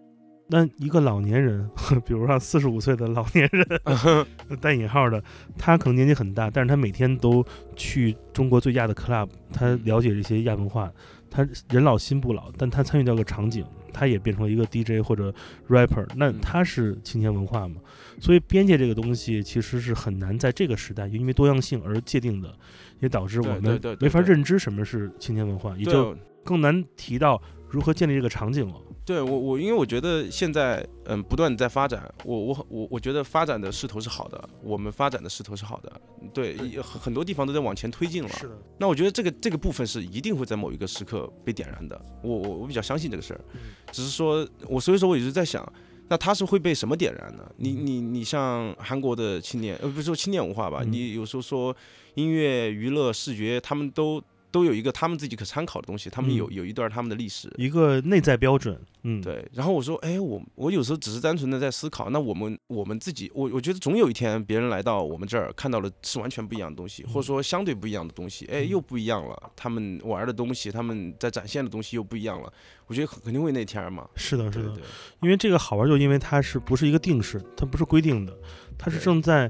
[0.50, 1.70] 那一个老年人，
[2.06, 3.66] 比如说四十五岁的老年人，
[4.62, 5.22] 带引号的，
[5.58, 7.46] 他可能年纪很大，但是他每天都
[7.76, 10.92] 去中国最亚的 club，他了解这些亚文化，
[11.30, 15.34] 他人老心不老，但他参与到个场景，他也变成了一个 DJ 或者
[15.68, 17.82] rapper，那嗯他是青年文化嘛？
[18.22, 22.54] 所以边界这个东西其实是很难在这个时代因为多样性而界定的，
[23.02, 26.16] 也导致我们没法认知什么是青年文化，也就
[26.48, 28.76] 更难提到如何建立这个场景了。
[29.04, 36.02] 对我我因为我觉得现在嗯不断在发展，我我我我觉得发展的势头是好的，我们发展的势头是好的，
[36.34, 38.30] 对，很很多地方都在往前推进了。
[38.30, 43.60] 的，那我觉得这个这个部分是一定会在某一个时刻被点燃的，我我我比较相信这个事儿，嗯
[43.94, 45.66] 只是说我所以说我一直在想，
[46.10, 47.50] 那它是会被什么点燃呢？
[47.56, 51.74] 你你你像韩国的青年，呃不是说青年文化吧，嗯你有时候说
[52.16, 54.22] 音乐、娱乐、视觉，他们都
[54.58, 56.36] 都有一个他们自己可参考的东西，他们嗯。
[56.38, 68.70] 有有一段他们的历史，一个内在标准，嗯，，对，然后我说，哎，我我有时候只是单纯的在思考，那我们我们自己，我我觉得总有一天别人来到我们这儿看到了是完全不一样的东西，或者说相对不一样的东西，哎，嗯。
[68.70, 72.52] 又不一样了，他们玩的东西，他们在展现的东西又不一样了，
[72.88, 74.84] 我觉得肯定会那天嘛，是的，是的，对对，
[75.22, 78.36] 因为这个好玩，就因为它是不是一个定式，它不是规定的，
[78.78, 79.50] 它是正在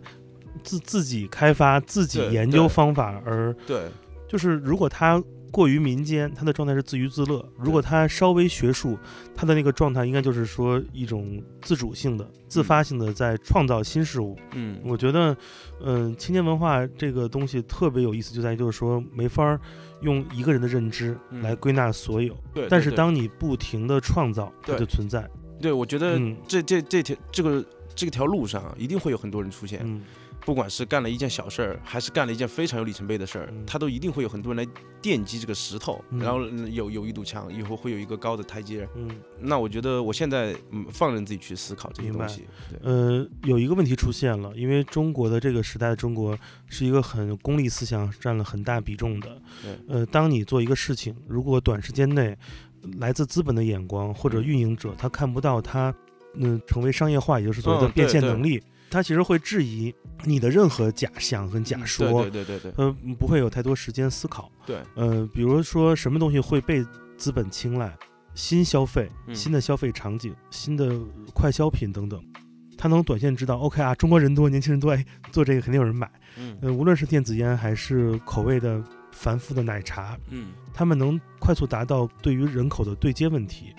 [0.64, 3.89] 自自己开发、自己研究方法，而对
[4.28, 8.97] 就是如果他过于民间，他的状态是自娱自乐；如果他稍微学术，
[9.34, 14.38] 他的那个状态应该就是说一种自主性的、自发性的在创造新事物。
[14.53, 15.36] 嗯，我觉得，
[15.82, 19.59] 嗯、青年文化这个东西特别有意思，就在于就是说没法儿
[20.01, 21.41] 用一个人的认知嗯。
[21.41, 24.80] 来归纳所有，对，对但是当你不停的创造，它对。
[24.80, 25.28] 就存在。
[25.61, 26.36] 对我觉得嗯。
[26.45, 27.65] 这这这条这个
[27.95, 30.01] 这条路上一定会有很多人出现，嗯
[30.48, 34.72] 不管是干了一件小事儿，还是干了一件非常有里程碑的事儿嗯，他都一定会有很多人来
[35.02, 38.88] 奠基这个石头，嗯然后嗯有有一堵墙，以后会有一个高的台阶。
[38.95, 39.12] 嗯。
[39.41, 42.45] 那我觉得我现在嗯放任自己去思考这些东西，
[42.82, 49.41] 嗯，呃，有一个问题出现了，因为中国的这个时代，中国是一个很功利思想占了很大比重的。
[49.62, 52.34] 对呃，当你做一个事情，如果短时间内
[53.00, 55.93] 来自资本的眼光或者嗯运营者他看不到他，
[56.36, 59.93] 嗯、成为商业化，也就是所谓的变现能力，他其实会质疑
[60.24, 62.24] 你的任何假象跟假说。
[62.24, 64.51] 对对对对对呃，不会有太多时间思考。
[64.65, 66.86] 对，呃，比如说什么东西会被
[67.18, 67.95] 资本青睐，
[68.34, 70.97] 新消费、嗯新的消费场景、新的
[71.34, 72.22] 快消品等等，
[72.78, 76.09] 它能短线知道，OK 啊，中国人多，年轻人多，哎，做这个肯定有人买。
[76.38, 83.74] 嗯呃，无论是电子烟还是口味的繁复的奶茶，嗯他们能快速达到对于人口的对接问题。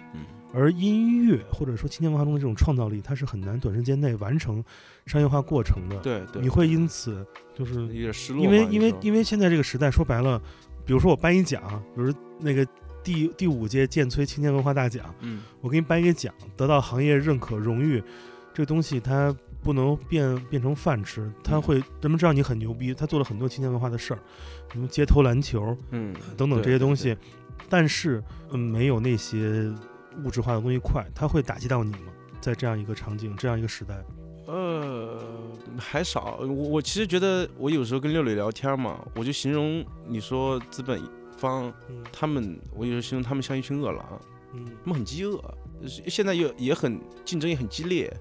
[0.53, 4.65] 嗯而音乐或者说青年文化中的这种创造力，它是很难短时间内完成
[5.05, 5.97] 商业化过程的。
[5.99, 7.25] 对对，你会因此
[7.55, 10.41] 就是有点失落，因为因为因为现在这个时代说白了，
[10.87, 11.63] 比如说我颁一奖，
[11.95, 12.67] 比如那个
[13.05, 15.43] 第第五届建崔青年文化大奖，嗯。
[15.61, 18.03] 我给你颁一个奖，得到行业认可荣誉，
[18.55, 21.63] 这个东西它不能变变成饭吃，它嗯。
[21.63, 24.21] 会人们知道你很牛逼，他做了很多青年文化的事儿，
[24.73, 27.15] 什么街头篮球嗯等等这些东西，
[27.69, 29.71] 但是嗯没有那些
[30.25, 32.13] 物质化的东西快，它会打击到你吗？
[32.41, 34.03] 在这样一个场景，这样一个时代，
[34.47, 35.21] 呃，
[35.77, 36.39] 还少。
[36.41, 41.03] 我我其实觉得，我有时候跟六六聊天嘛，我就形容你说资本
[41.37, 44.21] 方嗯他们，我有时候形容他们像一群饿狼，
[44.55, 45.43] 嗯他们很饥饿，
[46.07, 48.13] 现在又也很竞争也很激烈。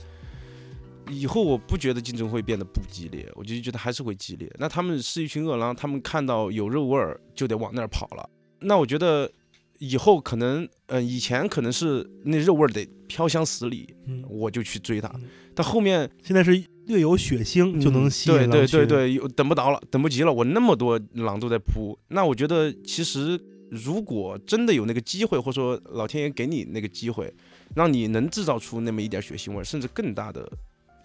[1.10, 4.52] 以后我不觉得竞争会变得不激烈，我就觉得还是会激烈。
[4.58, 8.30] 那他们是一群饿狼，他们看到有肉味儿就得往那儿跑了。
[8.60, 9.32] 那我觉得
[9.80, 15.24] 以后可能，呃，以前可能是那肉味儿得飘香十里，嗯，我就去追它嗯。
[15.56, 16.52] 但后面现在是
[16.86, 27.34] 略有血腥就能吸引嗯对对对对，有等不到了，等不及了，我那么多狼都在扑，那我觉得其实如果真的有那个机会，或者说老天爷给你那个机会，
[27.76, 30.50] 让你能制造出那么一点血腥味儿，甚至更大的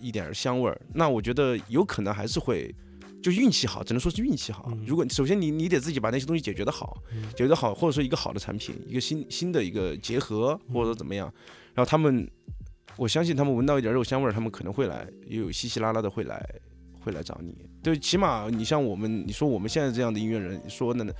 [0.01, 2.75] 一点香味儿，那我觉得有可能还是会。
[3.23, 4.69] 就运气好，只能说是运气好。
[4.73, 11.33] 嗯如果首先你你得自己把那些东西解决的好，嗯解决的好，或者说一个好的产品，一个新新的一个结合，嗯或者说怎么样，
[11.73, 12.29] 然后他们，
[12.97, 16.45] 我相信他们闻到一点肉香味儿，他们可能会来，也有稀稀拉拉的会来，
[17.01, 17.55] 会来找你。
[17.83, 21.13] 对，起码你像我们，你说我们现在这样的音乐人，说的呢，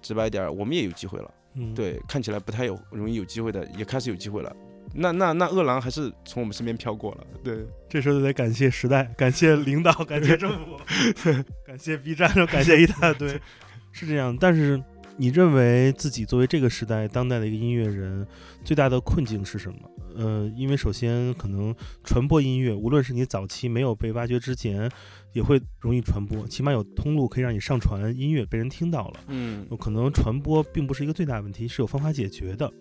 [0.00, 1.34] 直白点儿，我们也有机会了。
[1.54, 4.54] 嗯，对，看起来不太有容易有机会的，也开始有机会了。
[4.96, 7.26] 那那那饿狼还是从我们身边飘过了。
[7.44, 10.76] 对，这时候就得感谢时代，感谢领导，感谢政府，
[11.66, 13.40] 感谢 B 站，感谢一大堆，
[13.92, 14.36] 是这样。
[14.36, 14.82] 但是
[15.16, 18.26] 你认为自己作为这个时代当代的一个音乐人，
[18.64, 19.78] 最大的困境是什么？
[20.16, 24.90] 呃，因为首先可能传播音乐，无论是你早期没有被挖掘之前，
[25.34, 29.20] 也会容易传播，起码有通路可以让你上传音乐，被人听到了。
[29.28, 32.72] 嗯可能传播并不是一个最大问题，是有方法解决的。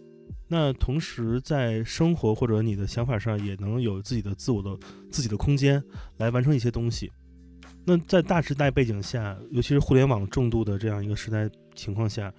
[0.47, 4.77] 那同时在生活或者你的想法上，也能有自己的自我的
[5.09, 5.83] 自己的空间
[6.17, 7.11] 来完成一些东西。
[7.85, 12.33] 那在大时代背景下，尤其是互联网重度的这样一个时代情况下，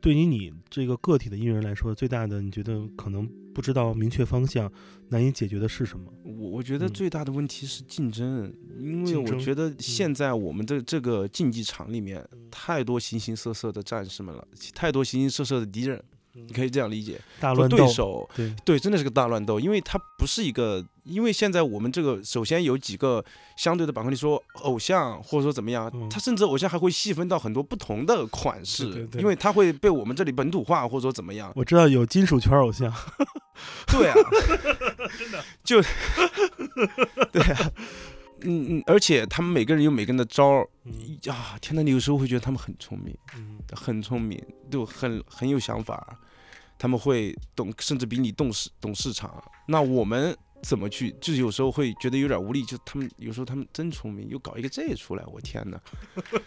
[0.00, 4.70] 对于你这个个体的音乐人来说，最大的你觉得可能不知道明确方向，
[5.08, 6.12] 难以解决的是什么？
[6.22, 16.02] 我我觉得嗯最大的问题是竞争，因为我觉得现在我们的这个竞技场里面太多形形色色的战士们了，太多形形色色的敌人，
[16.34, 17.14] 你可以这样理解。
[17.14, 23.24] 和大乱斗对，手，对，对，真的是个大乱斗，因为它不是一个，因为现在我们这个首先有几个
[23.56, 26.08] 相对的板块，你说偶像或者说怎么样，嗯。
[26.08, 29.22] 它甚至偶像还会细分到很多不同的款式，对对对。
[29.22, 32.92] 因为它会被我们这里本土化或者说怎么样， 我知道有金属圈偶像，
[33.88, 34.14] 对啊，
[35.18, 35.44] 真的。
[35.62, 35.80] 就
[37.32, 37.70] 对啊，
[38.42, 40.92] 嗯嗯，而且他们每个人有每个人的招儿嗯。
[41.30, 43.58] 啊，天呐，你有时候会觉得他们很聪明，嗯。
[43.72, 46.16] 很聪明，就很很有想法，
[46.84, 49.42] 他们会懂，甚至比你懂市懂市场。
[49.66, 51.10] 那我们怎么去？
[51.18, 55.80] 就是有时候会觉得有点无力，就他们有时候他们真聪明，又搞一个这出来，我天哪！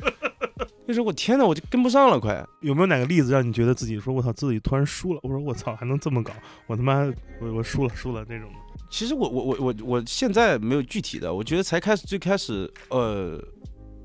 [0.85, 2.45] 那时候我天哪，我就跟不上了，快。
[2.61, 5.19] 有没有哪个例子让你觉得自己说我操自己突然输了？
[5.23, 6.31] 我说我操还能这么搞？
[6.67, 7.11] 我他妈
[7.41, 8.59] 我我输了输了那种的。
[8.91, 13.43] 其实我我我我我现在没有具体的，我觉得才开始最开始呃，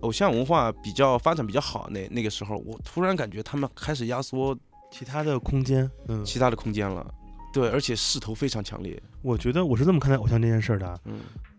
[0.01, 4.59] 偶像文化比较发展比较好那那个时候，我突然感觉他们开始压缩
[4.93, 7.13] 其他的空间，嗯，其他的空间了，
[7.53, 11.01] 对，而且势头非常强烈，我觉得我是这么看待偶像这件事儿的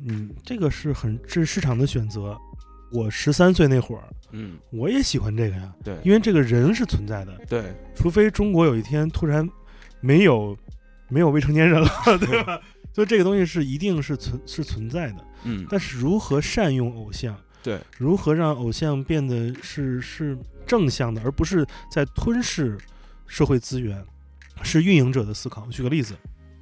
[0.06, 2.38] 嗯，这个是很这是市场的选择。
[2.92, 4.04] 我十三岁那会儿，
[4.34, 5.98] 嗯，我也喜欢这个呀，对。
[6.04, 9.50] 因为这个人是存在的，对，除非中国有一天突然
[10.00, 10.56] 没有
[11.10, 11.90] 没有未成年人了，
[12.22, 12.62] 对吧？
[12.94, 22.78] 所以这个东西是一定是存是存在的，嗯，但是如何善用偶像，对，如何让偶像变得是是正向的，而不是在吞噬
[23.34, 24.06] 社会资源，
[24.62, 25.66] 是运营者的思考。
[25.72, 26.14] 举个例子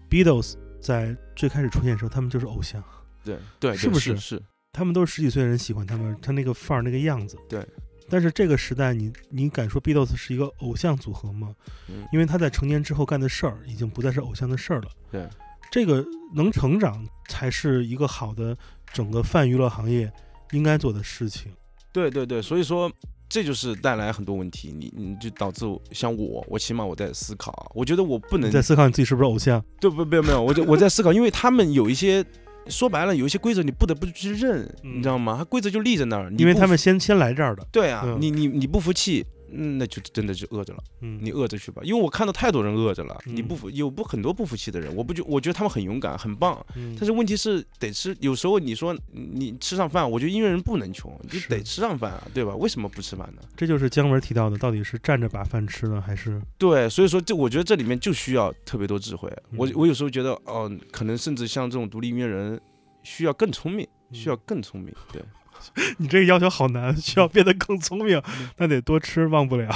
[0.10, 2.82] ，Beatles 在最开始出现的时候，他们就是偶像，
[3.26, 4.44] 对对，是不是是是？
[4.72, 7.38] 他们都是十几岁的人喜欢他们，他那个范儿那个样子。
[7.50, 7.68] 对。
[8.10, 11.54] 但是这个时代你，你敢说 Beatles 是一个偶像组合吗？
[11.90, 14.90] 嗯因为他在成年之后干的事儿，已经不再是偶像的事儿了。
[15.12, 15.28] 对，
[15.70, 18.58] 这个能成长，才是一个好的
[18.94, 20.10] 整个泛娱乐行业
[20.52, 21.52] 应该做的事情。
[21.92, 22.90] 对对对，所以说
[23.32, 29.64] 这就是带来很多问题，你你就导致像我，我起码我在思考，我觉得我不能在思考你自己是不是偶像？
[29.80, 32.26] 对不没有没有，我就我在思考，因为他们有一些
[32.68, 35.38] 说白了有一些规则你不得不去认，嗯你知道吗？
[35.38, 37.66] 他规则就立在那儿，因为他们先先来这儿的。
[37.72, 39.26] 对啊，嗯你你你不服气。
[39.54, 43.18] 嗯，那就真的就饿着了，嗯，你饿着去吧，因为我看到太多人饿着了。
[43.26, 46.64] 嗯你不服有不很多不服气的人，我不觉我觉得他们很勇敢，很棒。
[46.76, 52.56] 嗯，但是问题是得吃，有时候你说你吃上饭，我觉得音乐人不能穷，你得吃上饭啊，对吧？
[52.56, 53.42] 为什么不吃饭呢？
[53.56, 59.32] 这就是姜文提到的，到底是站着把饭吃呢，还是对，所以说这我觉得这里面就需要特别多智慧。
[59.56, 62.60] 我嗯我有时候觉得，哦、可能甚至像这种独立音乐人，
[63.04, 64.94] 需要更聪明，需要更聪明。
[65.12, 65.22] 对，
[65.98, 68.22] 你这个要求好难，需要变得更聪明，
[68.58, 69.70] 那得多吃，忘不了。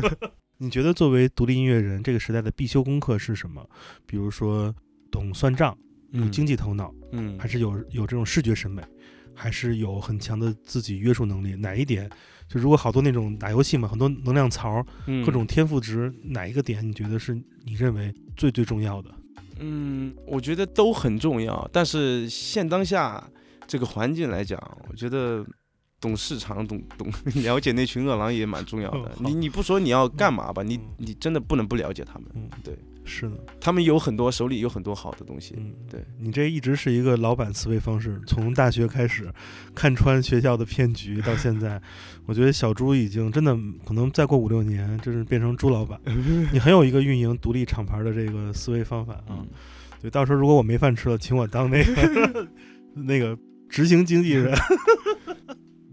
[0.58, 3.64] 你觉得作为独立音乐人，这个时代的必修功课是什么？
[4.06, 4.74] 比如说
[5.10, 5.76] 懂算账，
[6.10, 8.82] 有嗯经济头脑，嗯还是有有这种视觉审美，
[9.34, 11.54] 还是有很强的自己约束能力？
[11.54, 12.10] 哪一点？
[12.48, 19.10] 就如果好多那种打游戏嘛，很多能量槽，嗯各种天赋值，哪一个点你觉得是你认为最最重要的？
[19.60, 23.22] 嗯，我觉得都很重要，但是现当下
[23.68, 24.58] 这个环境来讲，
[24.90, 25.46] 我觉得
[26.00, 27.08] 懂市场、懂懂
[27.42, 32.28] 了解那群饿狼也蛮重要的你你不说你要干嘛吧，你嗯你真的不能不了解他们。
[32.34, 35.54] 嗯，对，是的，他们有很多手里有很多好的东西。
[35.58, 39.30] 嗯，对你这一直是一个老板思维方式，从大学开始
[39.74, 41.80] 看穿学校的骗局到现在，
[42.26, 46.00] 我觉得小猪已经真的可能再过五六年，真是变成猪老板。
[46.52, 49.40] 你很有一个运营独立厂牌的这个思维方法啊。
[49.40, 49.46] 嗯，
[50.00, 52.48] 对，到时候如果我没饭吃了，请我当那个
[52.94, 53.36] 那个
[53.68, 54.56] 执行经纪人。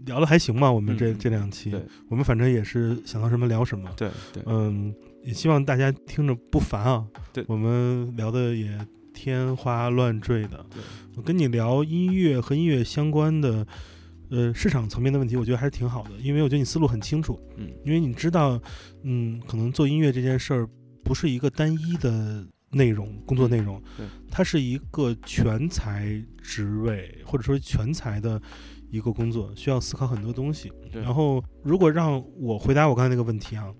[0.06, 1.74] 聊的还行吧，我们这嗯这两期，
[2.08, 3.90] 我们反正也是想到什么聊什么。
[3.96, 7.04] 对对，嗯，也希望大家听着不烦啊。
[7.32, 8.78] 对我们聊的也
[9.12, 10.64] 天花乱坠的。
[11.16, 13.66] 我跟你聊音乐和音乐相关的，
[14.30, 17.40] 呃，市场层面的问题，我觉得还是挺好的，因为我觉得你思路很清楚。
[17.56, 18.62] 嗯因为你知道，
[19.02, 20.68] 嗯，可能做音乐这件事儿
[21.02, 23.82] 不是一个单一的内容，工作内容，
[24.30, 28.40] 它是一个全才职位或者说全才的
[28.90, 30.72] 一个工作，需要思考很多东西。
[30.92, 33.72] 然后，如果让我回答我刚才那个问题啊，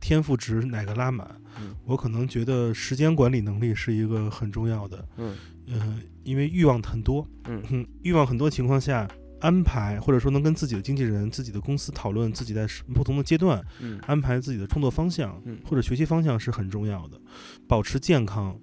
[0.00, 1.28] 天赋值哪个拉满？
[1.60, 5.36] 嗯我可能觉得时间管理能力是一个很重要的，嗯
[5.68, 9.08] 呃，因为欲望很多，嗯嗯，欲望很多情况下，
[9.44, 17.20] 安排或者说能跟自己的经纪人、自己的公司讨论自己在不同的阶段嗯安排自己的创作方向嗯或者学习方向是很重要的，
[17.68, 18.58] 保持健康。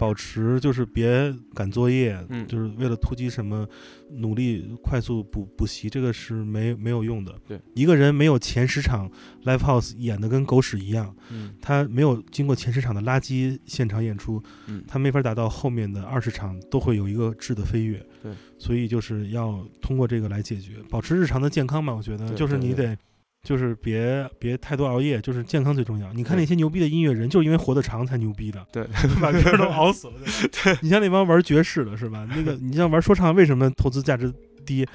[0.00, 3.68] 保持就是别赶作业，嗯就是为了突击什么，
[4.08, 7.38] 努力快速补补习，这个是没没有用的。
[7.46, 9.10] 对，一个人没有前十场
[9.44, 18.02] live house 演的跟狗屎一样，嗯他没有经过前十场的垃圾现场演出，嗯他没法达到后面的二十场都会有一个质的飞跃。
[18.22, 21.94] 对，所以就是要通过这个来解决，保持日常的健康嘛。
[21.94, 22.98] 我觉得就是你对得，
[23.42, 26.12] 就是别别太多熬夜，就是健康最重要。
[26.12, 28.86] 你看那些牛逼的音乐人，就是因为活得长才牛逼的，对，
[29.20, 30.14] 把 别人都熬死了。
[30.62, 32.26] 对你像那帮玩爵士的是吧？
[32.34, 34.32] 那个你像玩说唱，为什么投资价值
[34.70, 34.86] 低？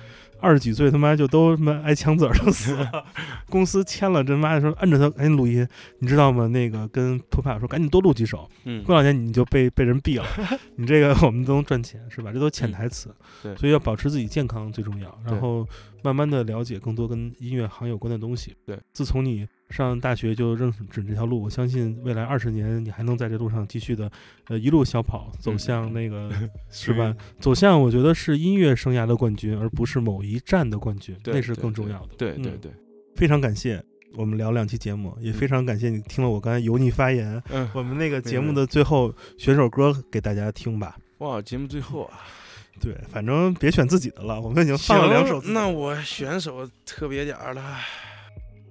[0.42, 3.06] 二十几岁他妈就都他妈挨枪子儿就死了，
[3.50, 5.66] 公司签了，这妈的说摁着他赶紧录音，
[6.00, 6.46] 你知道吗？
[6.48, 10.28] 那个跟托帕说赶紧多录几首，嗯过两年你就被被人毙了，
[10.76, 12.32] 你这个我们都能赚钱是吧？
[12.34, 13.16] 这都潜台词，
[13.58, 15.66] 所以要保持自己健康最重要，然后
[16.04, 18.54] 慢慢的了解更多跟音乐行有关的东西。
[18.66, 24.10] 对，自从你上大学就认准这条路，我相信未来二十年你还能在这路上继续的，
[24.48, 26.32] 呃，一路小跑走嗯向那个、
[26.72, 27.14] 是吧？
[27.40, 32.14] 走向我觉得是音乐生涯的冠军，而不是某一站的冠军，对那是更重要的。
[32.14, 32.72] 嗯对对对，
[33.16, 33.84] 非常感谢。
[34.18, 37.44] 我们聊两期节目，也非常感谢你听了我刚才油腻发言。
[37.50, 40.96] 嗯，我们那个节目的最后选首歌给大家听吧。
[41.18, 42.20] 哇，节目最后啊，
[42.80, 47.62] 对，反正别选自己的了，我们已经放了两首那我选首特别点儿的，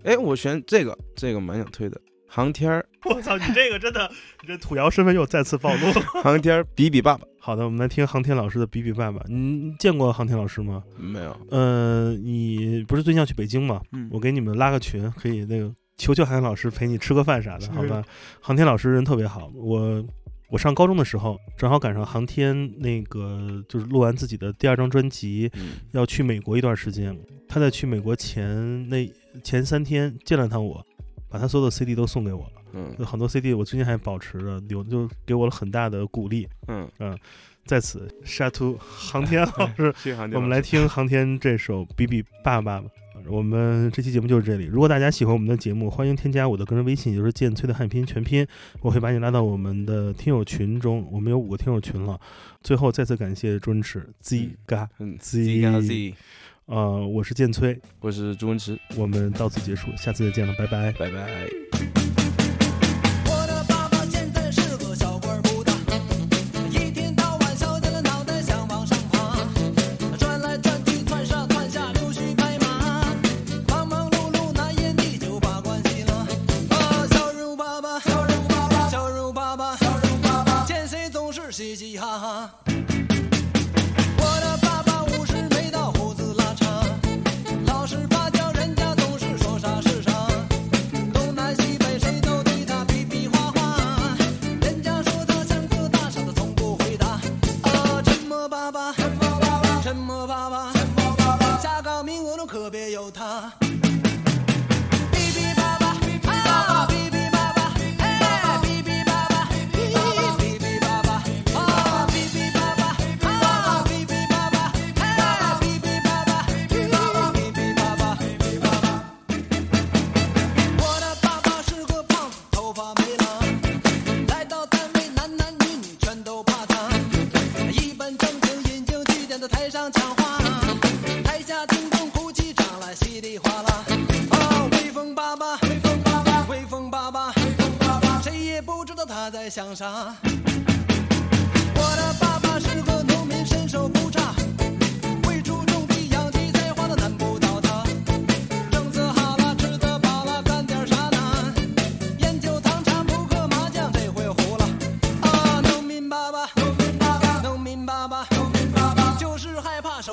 [0.05, 2.01] 哎，我选这个，这个蛮想推的。
[2.29, 4.11] 航天儿，我操，你这个真的，
[4.43, 5.93] 你这土窑身份又再次暴露了。
[6.23, 7.27] 航天儿，比比爸爸。
[7.39, 9.25] 好的，我们来听航天老师的比比爸爸。
[9.29, 10.83] 你见过航天老师吗？
[10.99, 11.37] 没有。
[11.51, 13.81] 呃，你不是最近要去北京吗？
[13.93, 18.03] 嗯、我给你们拉个群，可以那个求求航天老师陪你吃个饭啥的，好吧？
[18.41, 20.05] 航天老师人特别好，我。
[20.51, 25.51] 我上高中的时候，正好赶上航天那个就是录完自己的第二张专辑，
[25.93, 27.19] 要去美国一段时间。
[27.49, 29.11] 他在去美国前那
[29.43, 30.85] 前三天见了他，我
[31.29, 32.63] 把他所有的 CD 都送给我了。
[32.73, 36.49] 嗯，很多 CD 我最近还保持着，留就给我了很大的鼓励。
[36.67, 37.17] 嗯嗯，
[37.65, 39.95] 在此沙图 航天老师，
[40.35, 42.91] 我们来听航天这首《比比爸爸》吧。
[43.27, 44.65] 我们这期节目就是这里。
[44.65, 48.47] 如果大家喜欢我们的节目，欢迎添加我的个人微信，就是剑催的汉拼全拼，
[48.83, 51.09] 我会把你拉到我们的听友群中。
[51.11, 52.21] 我们有五个听友群了。
[52.61, 56.15] 最后再次感谢周星驰 Z 嘎 Z 嘎 Z。
[56.67, 57.79] 啊我是剑崔。
[58.01, 60.93] 我是朱文驰我们到此结束下次再见了拜拜。
[60.93, 62.04] 拜拜。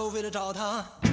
[0.02, 1.11] 都为了找他。